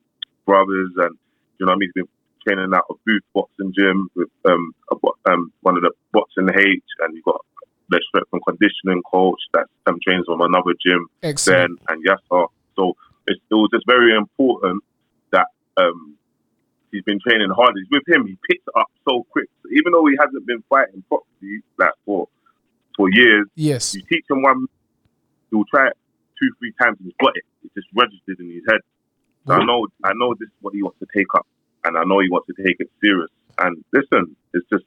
brothers 0.46 0.92
and 0.98 1.16
you 1.58 1.66
know 1.66 1.72
what 1.72 1.76
I 1.76 1.80
mean? 1.80 1.92
He's 1.96 2.04
been 2.04 2.12
training 2.48 2.72
out 2.74 2.86
of 2.90 2.98
Booth 3.06 3.24
Boxing 3.34 3.74
Gym 3.78 4.10
with 4.16 4.30
um, 4.46 4.74
a, 4.92 5.32
um 5.32 5.52
one 5.62 5.76
of 5.78 5.84
the 5.84 5.92
Boxing 6.14 6.50
H 6.50 6.84
and 7.00 7.16
you've 7.16 7.26
got 7.26 7.42
the 7.90 8.00
strength 8.10 8.30
and 8.34 8.42
conditioning 8.46 9.02
coach 9.04 9.40
that 9.54 9.66
um, 9.88 9.98
trains 10.04 10.26
from 10.26 10.42
another 10.42 10.74
gym 10.86 11.08
Excellent. 11.24 11.80
Ben 11.88 11.96
and 11.96 12.06
Yasser. 12.06 12.48
So 12.76 12.96
it's, 13.28 13.40
it 13.50 13.54
was 13.56 13.70
just 13.74 13.86
very 13.88 14.16
important 14.16 14.84
that 15.32 15.48
um, 15.78 16.16
he's 16.92 17.04
been 17.04 17.20
training 17.20 17.50
hard. 17.50 17.74
He's 17.76 17.90
with 17.90 18.08
him. 18.08 18.28
He 18.28 18.38
picks 18.48 18.64
it 18.68 18.80
up 18.80 18.88
so 19.08 19.26
quick. 19.32 19.50
So 19.64 19.70
even 19.74 19.92
though 19.92 20.06
he 20.06 20.16
hasn't 20.20 20.46
been 20.46 20.64
fighting 20.70 21.04
properly 21.08 21.62
like 21.80 21.94
for 22.06 22.28
for 22.96 23.10
years, 23.12 23.48
Yes. 23.56 23.96
you 23.96 24.02
teach 24.12 24.26
him 24.30 24.42
one, 24.44 24.68
he'll 25.50 25.64
try 25.66 25.88
it 25.88 25.98
two, 26.40 26.50
three 26.60 26.74
times. 26.82 26.98
and 27.00 27.08
He's 27.08 27.16
got 27.20 27.36
it. 27.36 27.44
It's 27.64 27.74
just 27.74 27.88
registered 27.96 28.40
in 28.40 28.52
his 28.52 28.64
head. 28.70 28.82
So 29.48 29.54
I 29.54 29.66
know, 29.66 29.88
I 30.04 30.12
know 30.16 30.36
this 30.40 30.48
is 30.48 30.54
what 30.62 30.76
he 30.76 30.84
wants 30.84 31.00
to 31.00 31.08
take 31.16 31.34
up, 31.34 31.48
and 31.86 31.98
I 31.98 32.04
know 32.04 32.20
he 32.20 32.30
wants 32.30 32.48
to 32.48 32.64
take 32.64 32.78
it 32.80 32.90
serious. 33.02 33.30
And 33.60 33.84
listen, 33.94 34.36
it's 34.54 34.68
just, 34.70 34.86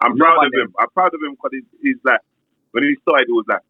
I'm 0.00 0.12
You 0.16 0.22
proud 0.22 0.36
what, 0.38 0.46
of 0.48 0.52
him. 0.54 0.74
I'm 0.78 0.88
proud 0.90 1.14
of 1.14 1.20
him 1.22 1.32
because 1.32 1.50
he's, 1.52 1.64
he's 1.82 1.96
like, 2.04 2.20
when 2.72 2.84
he 2.84 2.96
started, 3.02 3.28
it 3.28 3.32
was 3.32 3.44
like, 3.48 3.60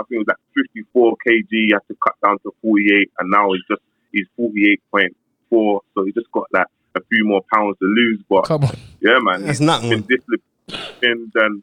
I 0.00 0.04
think 0.04 0.16
it 0.22 0.26
was 0.26 0.28
like 0.28 0.64
54 0.72 1.16
kg. 1.26 1.46
He 1.50 1.70
had 1.72 1.80
to 1.88 1.96
cut 2.02 2.14
down 2.24 2.38
to 2.40 2.54
48, 2.62 3.10
and 3.18 3.30
now 3.30 3.52
he's 3.52 3.62
just 3.68 3.82
he's 4.12 4.26
48.4. 4.40 5.80
So 5.94 6.04
he 6.04 6.12
just 6.12 6.30
got 6.32 6.46
like 6.52 6.66
a 6.94 7.00
few 7.10 7.24
more 7.26 7.42
pounds 7.52 7.76
to 7.80 7.84
lose. 7.86 8.20
But 8.28 8.42
Come 8.46 8.64
on. 8.64 8.76
yeah, 9.00 9.18
man, 9.20 9.40
it's 9.42 9.58
he's 9.58 9.60
nothing. 9.60 9.90
been 9.90 10.02
disciplined, 10.02 11.32
and 11.34 11.62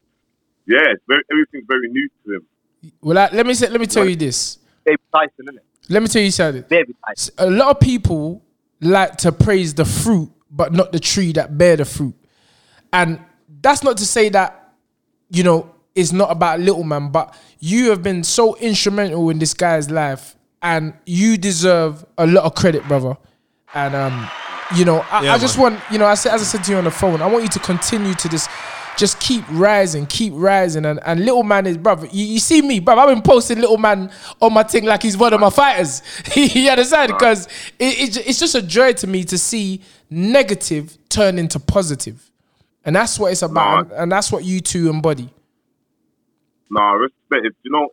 yeah, 0.68 0.82
it's 0.92 1.04
very 1.08 1.24
everything's 1.32 1.66
very 1.68 1.90
new 1.90 2.10
to 2.26 2.36
him. 2.36 2.48
Well, 3.02 3.18
I, 3.18 3.30
let 3.34 3.46
me 3.46 3.54
say, 3.54 3.70
let 3.70 3.80
me 3.82 3.88
tell 3.88 4.08
you 4.08 4.16
this. 4.16 4.58
David 4.86 5.00
Tyson, 5.14 5.32
isn't 5.46 5.58
it? 5.58 5.64
Let 5.90 6.02
me 6.04 6.08
tell 6.08 6.22
you 6.22 6.32
something. 6.32 6.64
David 6.70 6.96
Tyson. 7.08 7.34
a 7.40 7.50
lot 7.50 7.70
of 7.72 7.80
people 7.80 8.44
like 8.82 9.18
to 9.18 9.32
praise 9.32 9.74
the 9.74 9.86
fruit, 9.86 10.30
but 10.50 10.74
not 10.74 10.92
the 10.92 11.00
tree 11.00 11.32
that 11.34 11.58
bear 11.58 11.78
the 11.78 11.86
fruit. 11.86 12.16
And 12.92 13.20
that's 13.62 13.84
not 13.84 13.98
to 13.98 14.06
say 14.06 14.30
that, 14.30 14.74
you 15.30 15.44
know, 15.44 15.74
it's 15.96 16.12
not 16.12 16.32
about 16.32 16.60
little 16.60 16.84
man, 16.84 17.10
but 17.10 17.36
you 17.60 17.90
have 17.90 18.02
been 18.02 18.24
so 18.24 18.56
instrumental 18.58 19.30
in 19.30 19.40
this 19.40 19.54
guy's 19.54 19.90
life 19.90 20.36
and 20.62 20.94
you 21.06 21.38
deserve 21.38 22.06
a 22.18 22.26
lot 22.26 22.44
of 22.46 22.56
credit, 22.56 22.88
brother. 22.88 23.18
And 23.74 23.96
um, 23.96 24.30
you 24.76 24.86
know, 24.86 25.00
I, 25.12 25.24
Yeah, 25.24 25.34
I 25.34 25.38
just 25.38 25.58
want, 25.58 25.80
you 25.92 25.98
know, 25.98 26.06
I 26.06 26.16
said 26.16 26.34
as 26.34 26.42
I 26.42 26.46
said 26.46 26.64
to 26.66 26.72
you 26.72 26.78
on 26.78 26.84
the 26.86 26.92
phone, 26.92 27.22
I 27.22 27.28
want 27.28 27.44
you 27.44 27.50
to 27.50 27.60
continue 27.60 28.14
to 28.14 28.28
this 28.30 28.48
just 28.98 29.20
keep 29.20 29.44
rising, 29.50 30.06
keep 30.06 30.34
rising, 30.36 30.86
and, 30.86 31.00
and 31.06 31.22
little 31.22 31.44
man 31.44 31.66
is 31.66 31.78
brother. 31.78 32.08
You, 32.12 32.26
you 32.26 32.40
see 32.40 32.62
me, 32.62 32.80
brother. 32.80 33.02
I've 33.02 33.10
been 33.10 33.22
posting 33.22 33.60
little 33.60 33.78
man 33.78 34.12
on 34.42 34.54
my 34.54 34.64
thing 34.64 34.86
like 34.86 35.02
he's 35.04 35.18
one 35.18 35.34
of 35.34 35.40
my 35.40 35.50
fighters. 35.50 36.02
you 36.36 36.70
understand? 36.70 37.12
Because 37.12 37.48
it, 37.80 38.18
it, 38.18 38.28
it's 38.28 38.40
just 38.40 38.56
a 38.56 38.62
joy 38.62 38.94
to 38.94 39.08
me 39.08 39.24
to 39.26 39.38
see 39.38 39.82
negative 40.10 40.98
turn 41.10 41.40
into 41.40 41.60
positive. 41.60 42.32
and 42.86 42.96
that's 42.96 43.20
what 43.20 43.32
it's 43.32 43.42
about, 43.42 43.92
and 43.94 44.12
that's 44.12 44.32
what 44.32 44.44
you 44.44 44.60
two 44.60 44.90
embody. 44.90 45.30
Nah, 46.70 46.94
respect. 46.94 47.46
It. 47.46 47.56
You 47.64 47.72
know, 47.72 47.90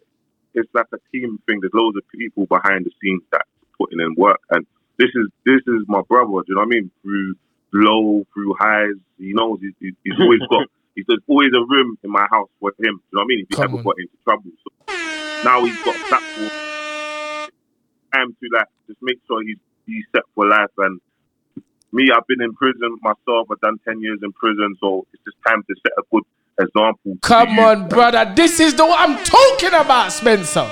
it's 0.54 0.68
like 0.74 0.86
a 0.92 0.98
team 1.12 1.38
thing. 1.46 1.60
There's 1.60 1.72
loads 1.74 1.96
of 1.96 2.02
people 2.08 2.46
behind 2.46 2.86
the 2.86 2.90
scenes 3.02 3.22
that 3.32 3.42
putting 3.78 4.00
in 4.00 4.14
work, 4.16 4.40
and 4.50 4.66
this 4.98 5.10
is 5.14 5.28
this 5.44 5.60
is 5.66 5.84
my 5.88 6.02
brother. 6.08 6.30
Do 6.30 6.44
you 6.48 6.54
know 6.54 6.60
what 6.62 6.66
I 6.66 6.80
mean? 6.80 6.90
Through 7.02 7.34
low, 7.72 8.24
through 8.34 8.54
highs, 8.58 8.94
he 9.18 9.32
knows 9.32 9.58
he's, 9.60 9.94
he's 10.02 10.20
always 10.20 10.40
got. 10.50 10.66
He's, 10.98 11.04
oh, 11.08 11.14
there's 11.14 11.22
always 11.28 11.50
a 11.54 11.64
room 11.64 11.96
in 12.02 12.10
my 12.10 12.26
house 12.28 12.48
for 12.58 12.70
him. 12.70 12.74
Do 12.78 12.82
you 12.82 12.98
know 13.12 13.20
what 13.20 13.22
I 13.22 13.26
mean? 13.28 13.40
If 13.40 13.46
he 13.50 13.54
Come 13.54 13.64
ever 13.70 13.78
on. 13.78 13.84
got 13.84 13.94
into 13.98 14.16
trouble, 14.24 14.50
so 14.50 15.44
now 15.44 15.64
he's 15.64 15.78
got 15.84 15.94
a 15.94 16.04
platform. 16.10 16.50
time 18.12 18.36
to 18.42 18.48
like 18.52 18.66
just 18.88 18.98
make 19.02 19.18
sure 19.28 19.42
he's 19.42 19.58
he's 19.86 20.04
set 20.14 20.24
for 20.34 20.48
life. 20.48 20.74
And 20.78 21.00
me, 21.92 22.10
I've 22.10 22.26
been 22.26 22.42
in 22.42 22.52
prison 22.54 22.98
myself. 23.00 23.46
I've 23.50 23.60
done 23.60 23.78
ten 23.86 24.00
years 24.00 24.18
in 24.22 24.32
prison, 24.32 24.74
so 24.80 25.06
it's 25.12 25.22
just 25.24 25.36
time 25.46 25.62
to 25.62 25.74
set 25.86 25.92
a 25.98 26.02
good 26.10 26.24
example. 26.58 27.16
Come 27.22 27.58
on, 27.60 27.88
brother. 27.88 28.32
This 28.34 28.58
is 28.58 28.74
the 28.74 28.84
what 28.84 28.98
I'm 28.98 29.22
talking 29.24 29.74
about, 29.78 30.10
Spencer. 30.10 30.68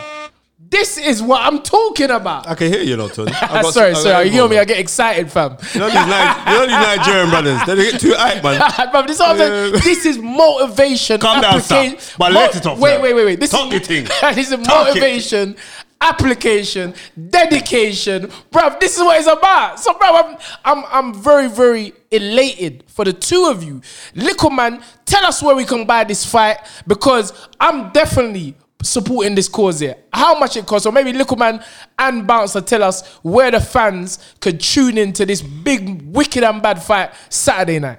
This 0.59 0.97
is 0.99 1.23
what 1.23 1.43
I'm 1.43 1.63
talking 1.63 2.11
about. 2.11 2.49
I 2.49 2.55
can 2.55 2.73
hear 2.73 2.83
you, 2.83 2.97
though, 2.97 3.09
Tony. 3.09 3.31
Got- 3.41 3.73
sorry, 3.75 3.93
got 3.93 4.03
sorry. 4.03 4.25
You 4.27 4.31
hear 4.33 4.49
me? 4.49 4.59
I 4.59 4.65
get 4.65 4.79
excited, 4.79 5.31
fam. 5.31 5.57
You 5.75 5.81
know 5.81 5.87
these, 5.87 5.95
Ni- 5.95 6.51
you 6.51 6.59
know 6.59 6.67
these 6.67 6.99
Nigerian 6.99 7.29
brothers, 7.31 7.67
they 7.67 7.91
get 7.91 8.01
too 8.01 8.15
hype, 8.17 8.43
man. 8.43 8.61
Bruv, 8.91 9.07
this, 9.07 9.21
is 9.21 9.39
Yeah. 9.39 9.81
this 9.85 10.07
is 10.07 10.19
motivation. 10.19 11.21
Calm 11.21 11.41
down, 11.43 11.61
sir. 11.61 11.95
But 12.19 12.33
let 12.33 12.57
it 12.57 12.67
off 12.67 12.79
Wait, 12.79 13.01
wait, 13.01 13.15
wait, 13.15 13.25
wait. 13.27 13.41
This 13.41 13.51
Talk 13.51 13.73
is 13.73 13.87
thing. 13.87 14.05
this 14.35 14.51
is 14.51 14.67
Talk 14.67 14.89
it. 14.89 14.95
motivation, 14.95 15.57
application, 16.01 16.95
dedication, 17.31 18.27
bruv. 18.51 18.81
This 18.81 18.97
is 18.97 19.03
what 19.03 19.19
it's 19.19 19.29
about. 19.29 19.79
So, 19.79 19.93
bruv, 19.93 20.25
I'm, 20.65 20.79
I'm, 20.79 20.85
I'm 20.91 21.15
very, 21.15 21.49
very 21.49 21.93
elated 22.11 22.85
for 22.89 23.05
the 23.05 23.13
two 23.13 23.45
of 23.51 23.63
you. 23.63 23.83
Little 24.15 24.51
man, 24.51 24.83
tell 25.05 25.25
us 25.27 25.43
where 25.43 25.55
we 25.55 25.65
can 25.67 25.85
buy 25.85 26.05
this 26.05 26.25
fight 26.25 26.59
because 26.87 27.33
I'm 27.61 27.93
definitely 27.93 28.57
supporting 28.89 29.35
this 29.35 29.49
cause 29.49 29.81
here. 29.81 29.97
How 30.13 30.39
much 30.39 30.57
it 30.57 30.67
costs, 30.67 30.87
or 30.87 30.93
maybe 30.93 31.13
Little 31.13 31.37
Man 31.37 31.63
and 31.99 32.27
Bouncer 32.27 32.61
tell 32.61 32.83
us 32.83 33.07
where 33.23 33.51
the 33.51 33.61
fans 33.61 34.19
could 34.41 34.61
tune 34.61 34.99
into 34.99 35.27
this 35.27 35.43
big, 35.43 36.03
wicked 36.15 36.45
and 36.45 36.63
bad 36.63 36.83
fight 36.83 37.13
Saturday 37.29 37.79
night. 37.79 37.99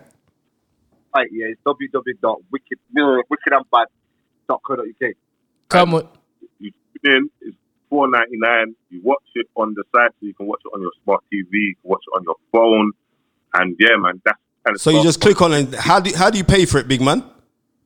Right, 1.16 1.30
yeah, 1.32 1.48
it's 1.48 1.62
www.wicked, 1.66 2.80
wickedandbad.co.uk. 2.96 5.14
Come 5.70 5.94
on. 5.96 6.08
You 6.60 6.72
tune 7.04 7.16
in, 7.16 7.30
it's 7.42 7.58
four 7.90 8.10
ninety 8.10 8.38
nine. 8.38 8.76
You 8.90 9.02
watch 9.04 9.24
it 9.36 9.48
on 9.56 9.74
the 9.74 9.84
site, 9.96 10.12
so 10.20 10.26
you 10.26 10.34
can 10.34 10.48
watch 10.48 10.62
it 10.66 10.70
on 10.74 10.82
your 10.82 10.92
smart 11.04 11.24
TV, 11.34 11.46
you 11.52 11.76
can 11.82 11.90
watch 11.90 12.04
it 12.08 12.18
on 12.18 12.24
your 12.24 12.36
phone, 12.52 12.92
and 13.56 13.76
yeah, 13.80 13.96
man, 13.98 14.22
that's 14.26 14.38
kind 14.66 14.76
of 14.76 14.82
So 14.82 14.90
you 14.92 15.04
just 15.04 15.22
click 15.22 15.42
on 15.42 15.54
it. 15.54 15.74
How 15.76 16.00
do, 16.00 16.14
how 16.16 16.30
do 16.30 16.38
you 16.38 16.44
pay 16.44 16.66
for 16.66 16.78
it, 16.78 16.88
big 16.88 17.02
man? 17.02 17.24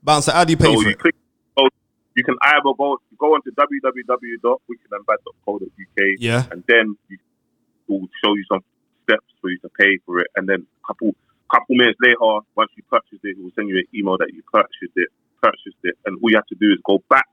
Bouncer, 0.03 0.31
how 0.31 0.43
do 0.43 0.51
you 0.51 0.57
pay 0.57 0.65
So 0.65 0.73
for 0.75 0.83
you 0.83 0.89
it? 0.89 0.99
click. 0.99 1.15
So 2.11 2.15
you 2.17 2.23
can 2.25 2.35
either 2.43 2.73
go 2.77 2.97
go 3.17 3.33
onto 3.35 3.51
www.wickedandbad.co.uk. 3.51 5.99
Yeah. 6.19 6.43
And 6.51 6.61
then 6.67 6.97
you 7.07 7.17
will 7.87 8.07
show 8.23 8.35
you 8.35 8.43
some 8.51 8.59
steps 9.03 9.25
for 9.39 9.49
you 9.49 9.57
to 9.59 9.69
pay 9.79 9.97
for 10.05 10.19
it, 10.19 10.27
and 10.35 10.47
then 10.47 10.67
a 10.83 10.87
couple 10.87 11.15
couple 11.51 11.75
minutes 11.75 11.97
later, 12.01 12.15
once 12.55 12.71
you 12.75 12.83
purchase 12.89 13.19
it, 13.23 13.37
it 13.37 13.43
will 13.43 13.51
send 13.55 13.69
you 13.69 13.77
an 13.77 13.85
email 13.93 14.17
that 14.17 14.31
you 14.33 14.41
purchased 14.51 14.91
it, 14.95 15.09
purchased 15.41 15.77
it, 15.83 15.97
and 16.05 16.17
all 16.21 16.29
you 16.29 16.35
have 16.37 16.45
to 16.47 16.55
do 16.55 16.71
is 16.71 16.79
go 16.85 17.01
back 17.09 17.25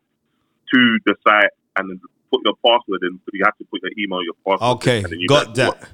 to 0.73 0.99
the 1.07 1.15
site 1.27 1.51
and 1.77 1.91
then 1.91 2.01
put 2.31 2.41
your 2.45 2.55
password 2.65 3.03
in. 3.03 3.19
So 3.25 3.31
you 3.33 3.45
have 3.45 3.57
to 3.59 3.65
put 3.65 3.81
your 3.83 3.93
email, 3.99 4.23
your 4.25 4.35
password. 4.47 4.77
Okay, 4.79 5.01
in, 5.01 5.21
you 5.21 5.27
got 5.29 5.55
guys- 5.55 5.57
that. 5.57 5.89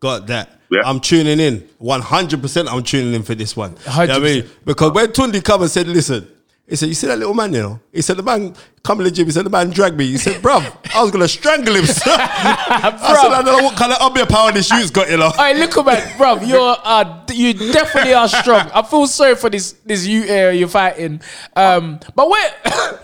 Got 0.00 0.26
that. 0.28 0.48
Yeah. 0.70 0.80
I'm 0.86 0.98
tuning 0.98 1.38
in. 1.40 1.60
100% 1.78 2.68
I'm 2.72 2.82
tuning 2.82 3.12
in 3.12 3.22
for 3.22 3.34
this 3.34 3.54
one. 3.54 3.76
You 3.86 4.06
know 4.06 4.14
I 4.14 4.18
mean? 4.18 4.48
Because 4.64 4.92
when 4.92 5.08
Tunde 5.08 5.44
come 5.44 5.60
and 5.60 5.70
said, 5.70 5.86
listen, 5.88 6.26
he 6.70 6.76
said, 6.76 6.88
you 6.88 6.94
see 6.94 7.08
that 7.08 7.18
little 7.18 7.34
man, 7.34 7.52
you 7.52 7.62
know? 7.62 7.80
He 7.92 8.00
said, 8.00 8.16
the 8.16 8.22
man, 8.22 8.54
come 8.84 8.98
to 8.98 9.04
the 9.04 9.10
gym, 9.10 9.26
he 9.26 9.32
said, 9.32 9.44
the 9.44 9.50
man 9.50 9.70
dragged 9.70 9.96
me. 9.98 10.06
He 10.06 10.18
said, 10.18 10.40
bruv, 10.40 10.62
I 10.94 11.02
was 11.02 11.10
going 11.10 11.22
to 11.22 11.28
strangle 11.28 11.74
him. 11.74 11.82
I 11.86 11.86
said, 11.88 13.32
I 13.32 13.42
don't 13.42 13.58
know 13.58 13.64
what 13.64 13.76
kind 13.76 13.92
of 13.92 14.00
up 14.00 14.28
power 14.28 14.52
this 14.52 14.68
shoe's 14.68 14.92
got, 14.92 15.10
you 15.10 15.16
know? 15.16 15.24
All 15.24 15.32
right, 15.32 15.56
little 15.56 15.82
man, 15.82 16.16
bro, 16.16 16.36
you're 16.36 16.76
uh, 16.84 17.26
you 17.32 17.54
definitely 17.54 18.14
are 18.14 18.28
strong. 18.28 18.70
I 18.72 18.82
feel 18.82 19.08
sorry 19.08 19.34
for 19.34 19.50
this 19.50 19.72
this 19.84 20.06
you 20.06 20.22
uh, 20.22 20.50
you're 20.50 20.68
fighting. 20.68 21.20
Um, 21.56 21.98
but 22.14 22.30
where, 22.30 23.00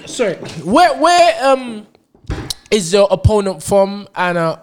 sorry, 0.06 0.36
where 0.62 0.96
where 1.00 1.44
um 1.44 1.86
is 2.70 2.92
your 2.92 3.08
opponent 3.10 3.64
from? 3.64 4.06
And 4.14 4.38
uh, 4.38 4.58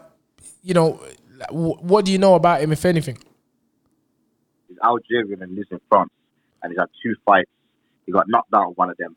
you 0.61 0.73
know, 0.73 1.01
what 1.51 2.05
do 2.05 2.11
you 2.11 2.19
know 2.19 2.35
about 2.35 2.61
him, 2.61 2.71
if 2.71 2.85
anything? 2.85 3.17
He's 4.69 4.77
Algerian 4.83 5.41
and 5.41 5.55
lives 5.55 5.67
in 5.71 5.81
France. 5.89 6.11
And 6.61 6.71
he's 6.71 6.79
had 6.79 6.89
two 7.03 7.15
fights. 7.25 7.49
He 8.05 8.11
got 8.11 8.25
knocked 8.27 8.53
out 8.53 8.77
one 8.77 8.89
of 8.89 8.97
them. 8.97 9.15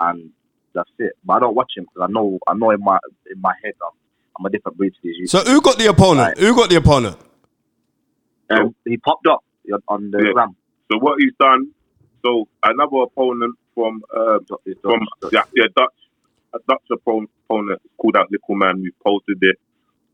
And 0.00 0.30
that's 0.74 0.90
it. 0.98 1.12
But 1.24 1.34
I 1.34 1.40
don't 1.40 1.54
watch 1.54 1.72
him 1.76 1.84
because 1.84 2.08
I 2.08 2.12
know 2.12 2.38
I 2.46 2.54
know 2.54 2.70
in 2.70 2.80
my 2.82 2.98
in 3.30 3.40
my 3.40 3.54
head 3.64 3.74
I'm, 3.82 3.92
I'm 4.38 4.46
a 4.46 4.50
different 4.50 4.76
breed 4.78 4.92
to 4.94 4.98
these. 5.02 5.30
So 5.30 5.40
who 5.40 5.60
got 5.60 5.78
the 5.78 5.86
opponent? 5.88 6.28
Right. 6.28 6.38
Who 6.38 6.54
got 6.54 6.68
the 6.70 6.76
opponent? 6.76 7.16
Um, 8.50 8.74
he 8.84 8.96
popped 8.98 9.26
up 9.26 9.42
on- 9.72 9.82
on 9.88 10.10
the 10.10 10.22
Yeah. 10.24 10.32
gram. 10.32 10.56
So 10.90 10.98
what 10.98 11.18
he's 11.20 11.32
done, 11.40 11.72
so 12.24 12.46
another 12.62 12.98
opponent 12.98 13.56
from 13.74 14.02
uh, 14.14 14.38
It's 14.64 14.80
from 14.82 15.00
Dutch. 15.20 15.32
yeah, 15.32 15.42
yeah 15.54 15.66
Dutch 15.76 15.92
a 16.54 16.58
Dutch 16.68 16.82
opponent 16.92 17.30
called 17.48 18.16
out 18.16 18.30
Little 18.30 18.54
Man. 18.54 18.80
We 18.82 18.92
posted 19.04 19.38
it, 19.42 19.56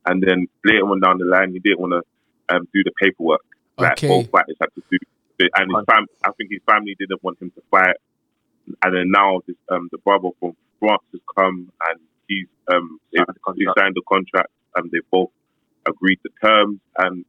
and 0.06 0.22
then 0.22 0.46
later 0.64 0.88
on 0.88 1.00
down 1.00 1.18
the 1.18 1.26
line, 1.26 1.52
he 1.52 1.58
didn't 1.58 1.80
want 1.80 1.92
to 1.92 2.54
um, 2.56 2.66
do 2.72 2.82
the 2.84 2.92
paperwork. 3.00 3.42
Like 3.78 3.92
Okay. 3.92 4.08
both 4.08 4.30
fighters 4.30 4.56
had 4.60 4.68
to 4.74 4.82
do, 4.90 4.96
it. 5.00 5.08
And 5.56 5.70
his 5.70 5.84
fam- 5.86 6.06
I 6.24 6.32
think 6.32 6.50
his 6.50 6.62
family 6.66 6.96
didn't 6.98 7.22
want 7.22 7.40
him 7.40 7.50
to 7.50 7.62
fight. 7.70 7.96
And 8.82 8.94
then 8.94 9.10
now 9.10 9.40
this, 9.46 9.56
um, 9.70 9.88
the 9.90 9.98
brother 9.98 10.28
from 10.38 10.56
France 10.78 11.02
has 11.12 11.20
come 11.36 11.72
and 11.90 12.00
he's 12.28 12.46
um, 12.72 12.98
they, 13.12 13.18
he 13.56 13.66
signed 13.76 13.94
the 13.94 14.02
contract, 14.08 14.50
and 14.76 14.90
they 14.90 14.98
both 15.10 15.30
agreed 15.86 16.18
the 16.22 16.30
terms, 16.42 16.78
and 16.98 17.24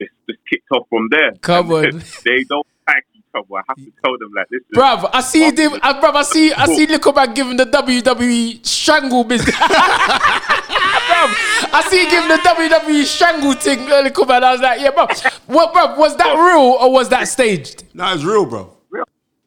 it's 0.00 0.12
just 0.28 0.40
kicked 0.48 0.70
off 0.72 0.86
from 0.88 1.08
there. 1.10 1.32
Come 1.40 1.70
And 1.72 2.00
they 2.24 2.44
don't 2.44 2.66
like 2.94 3.04
each 3.14 3.22
other. 3.34 3.44
I 3.56 3.62
have 3.68 3.76
to 3.76 3.92
tell 4.04 4.18
them 4.18 4.30
like 4.34 4.48
this. 4.50 4.60
is- 4.60 4.76
Bruv, 4.76 5.08
I 5.12 5.20
see 5.20 5.42
him, 5.44 5.72
uh, 5.82 6.00
bruv, 6.00 6.14
I 6.14 6.22
see, 6.22 6.52
I 6.52 6.66
see 6.66 6.86
Little 6.86 7.12
Man 7.12 7.34
giving 7.34 7.56
the 7.56 7.64
WWE 7.66 8.66
strangle 8.66 9.24
business. 9.24 9.54
bruv, 9.56 11.30
I 11.72 11.82
see 11.88 12.04
him 12.04 12.10
giving 12.10 12.28
the 12.28 12.36
WWE 12.36 13.04
strangle 13.04 13.52
thing, 13.54 13.80
uh, 13.90 14.00
Little 14.02 14.24
Man. 14.26 14.44
I 14.44 14.52
was 14.52 14.60
like, 14.60 14.80
yeah, 14.80 14.90
bruv. 14.90 15.08
What, 15.46 15.72
bruv, 15.74 15.98
was 15.98 16.16
that 16.16 16.32
real 16.34 16.76
or 16.80 16.90
was 16.92 17.08
that 17.10 17.28
staged? 17.28 17.84
No, 17.94 18.12
it's 18.14 18.24
real, 18.24 18.46
bro. 18.46 18.74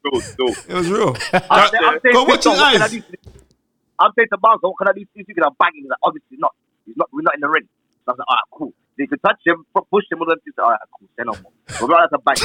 So, 0.04 0.18
so, 0.20 0.48
It 0.68 0.74
was 0.74 0.88
real. 0.88 1.10
I'm 1.50 1.70
saying, 1.70 1.84
I'm 1.84 2.00
saying, 2.02 2.12
Go 2.12 2.24
watch 2.24 2.42
his 2.42 2.46
what 2.46 2.72
can 2.72 2.82
I 2.82 2.84
eyes. 2.86 2.90
do 2.90 3.00
to- 3.00 3.06
I'm 4.00 4.10
saying 4.18 4.28
to 4.32 4.38
Barnes, 4.38 4.58
what 4.62 4.74
can 4.78 4.88
I 4.88 4.92
do 4.92 5.00
to 5.04 5.06
this? 5.14 5.24
You 5.28 5.34
can 5.34 5.44
have 5.44 5.56
bagging. 5.58 5.82
He's 5.82 5.90
like, 5.90 5.98
obviously 6.02 6.36
not. 6.38 6.52
He's 6.86 6.96
not. 6.96 7.08
We're 7.12 7.22
not 7.22 7.34
in 7.36 7.40
the 7.40 7.48
ring. 7.48 7.68
So 8.04 8.08
I 8.08 8.10
was 8.10 8.18
like, 8.18 8.26
all 8.28 8.34
right, 8.34 8.50
cool. 8.50 8.72
They 9.02 9.06
could 9.08 9.20
touch 9.26 9.40
him, 9.44 9.64
push 9.74 10.04
him, 10.12 10.20
all 10.20 10.26
them 10.28 10.38
things. 10.44 10.54
All 10.62 10.70
right, 10.70 10.78
cool. 10.96 11.08
Say 11.18 11.24
no 11.26 11.32
more. 11.42 11.52
We're 11.80 11.88
going 11.88 12.08
to 12.08 12.18
bag. 12.24 12.38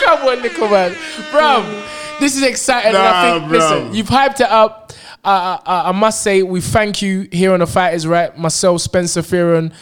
Come 0.00 0.28
on, 0.28 0.42
Little 0.42 0.68
Man. 0.68 0.90
Bruv, 1.30 2.18
this 2.18 2.34
is 2.36 2.42
exciting. 2.42 2.88
and 2.88 2.96
I 2.98 3.00
Nah, 3.10 3.38
think, 3.38 3.44
bruv. 3.44 3.50
listen, 3.52 3.94
you've 3.94 4.08
hyped 4.08 4.40
it 4.40 4.50
up. 4.50 4.92
Uh, 5.24 5.28
uh, 5.64 5.82
I 5.86 5.92
must 5.92 6.22
say, 6.22 6.42
we 6.42 6.60
thank 6.60 7.00
you 7.00 7.28
here 7.30 7.52
on 7.52 7.60
The 7.60 7.66
Fight 7.68 7.94
Is 7.94 8.06
Right. 8.08 8.36
Myself, 8.36 8.80
Spencer 8.80 9.22
Fearon. 9.22 9.72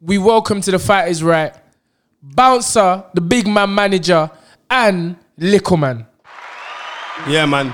we 0.02 0.18
welcome 0.18 0.60
to 0.62 0.72
the 0.72 0.80
Fight 0.80 1.08
is 1.10 1.24
Right. 1.24 1.54
Bouncer, 2.22 3.04
the 3.14 3.22
big 3.22 3.48
man 3.48 3.74
manager, 3.74 4.30
and 4.70 5.16
Little 5.38 5.78
Man. 5.78 6.06
Yeah, 7.28 7.46
man. 7.46 7.74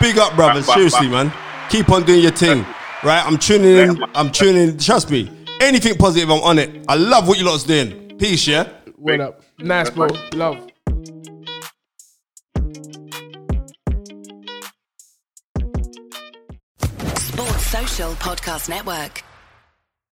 Big 0.00 0.18
up, 0.18 0.36
brothers. 0.36 0.66
Seriously, 0.72 1.08
man. 1.08 1.32
Keep 1.68 1.90
on 1.90 2.04
doing 2.04 2.20
your 2.20 2.30
thing. 2.30 2.64
Right? 3.02 3.22
I'm 3.24 3.38
tuning 3.38 3.76
in. 3.76 4.04
I'm 4.14 4.30
tuning 4.30 4.68
in. 4.68 4.78
Trust 4.78 5.10
me. 5.10 5.30
Anything 5.60 5.96
positive, 5.96 6.30
I'm 6.30 6.40
on 6.42 6.58
it. 6.58 6.84
I 6.88 6.94
love 6.94 7.26
what 7.26 7.38
you 7.38 7.44
lot's 7.44 7.64
doing. 7.64 8.16
Peace, 8.18 8.46
yeah? 8.46 8.68
What 8.96 9.20
up? 9.20 9.42
Nice, 9.58 9.90
bro. 9.90 10.08
Love. 10.34 10.70
Sports 17.16 17.66
Social 17.66 18.12
Podcast 18.14 18.68
Network. 18.68 19.22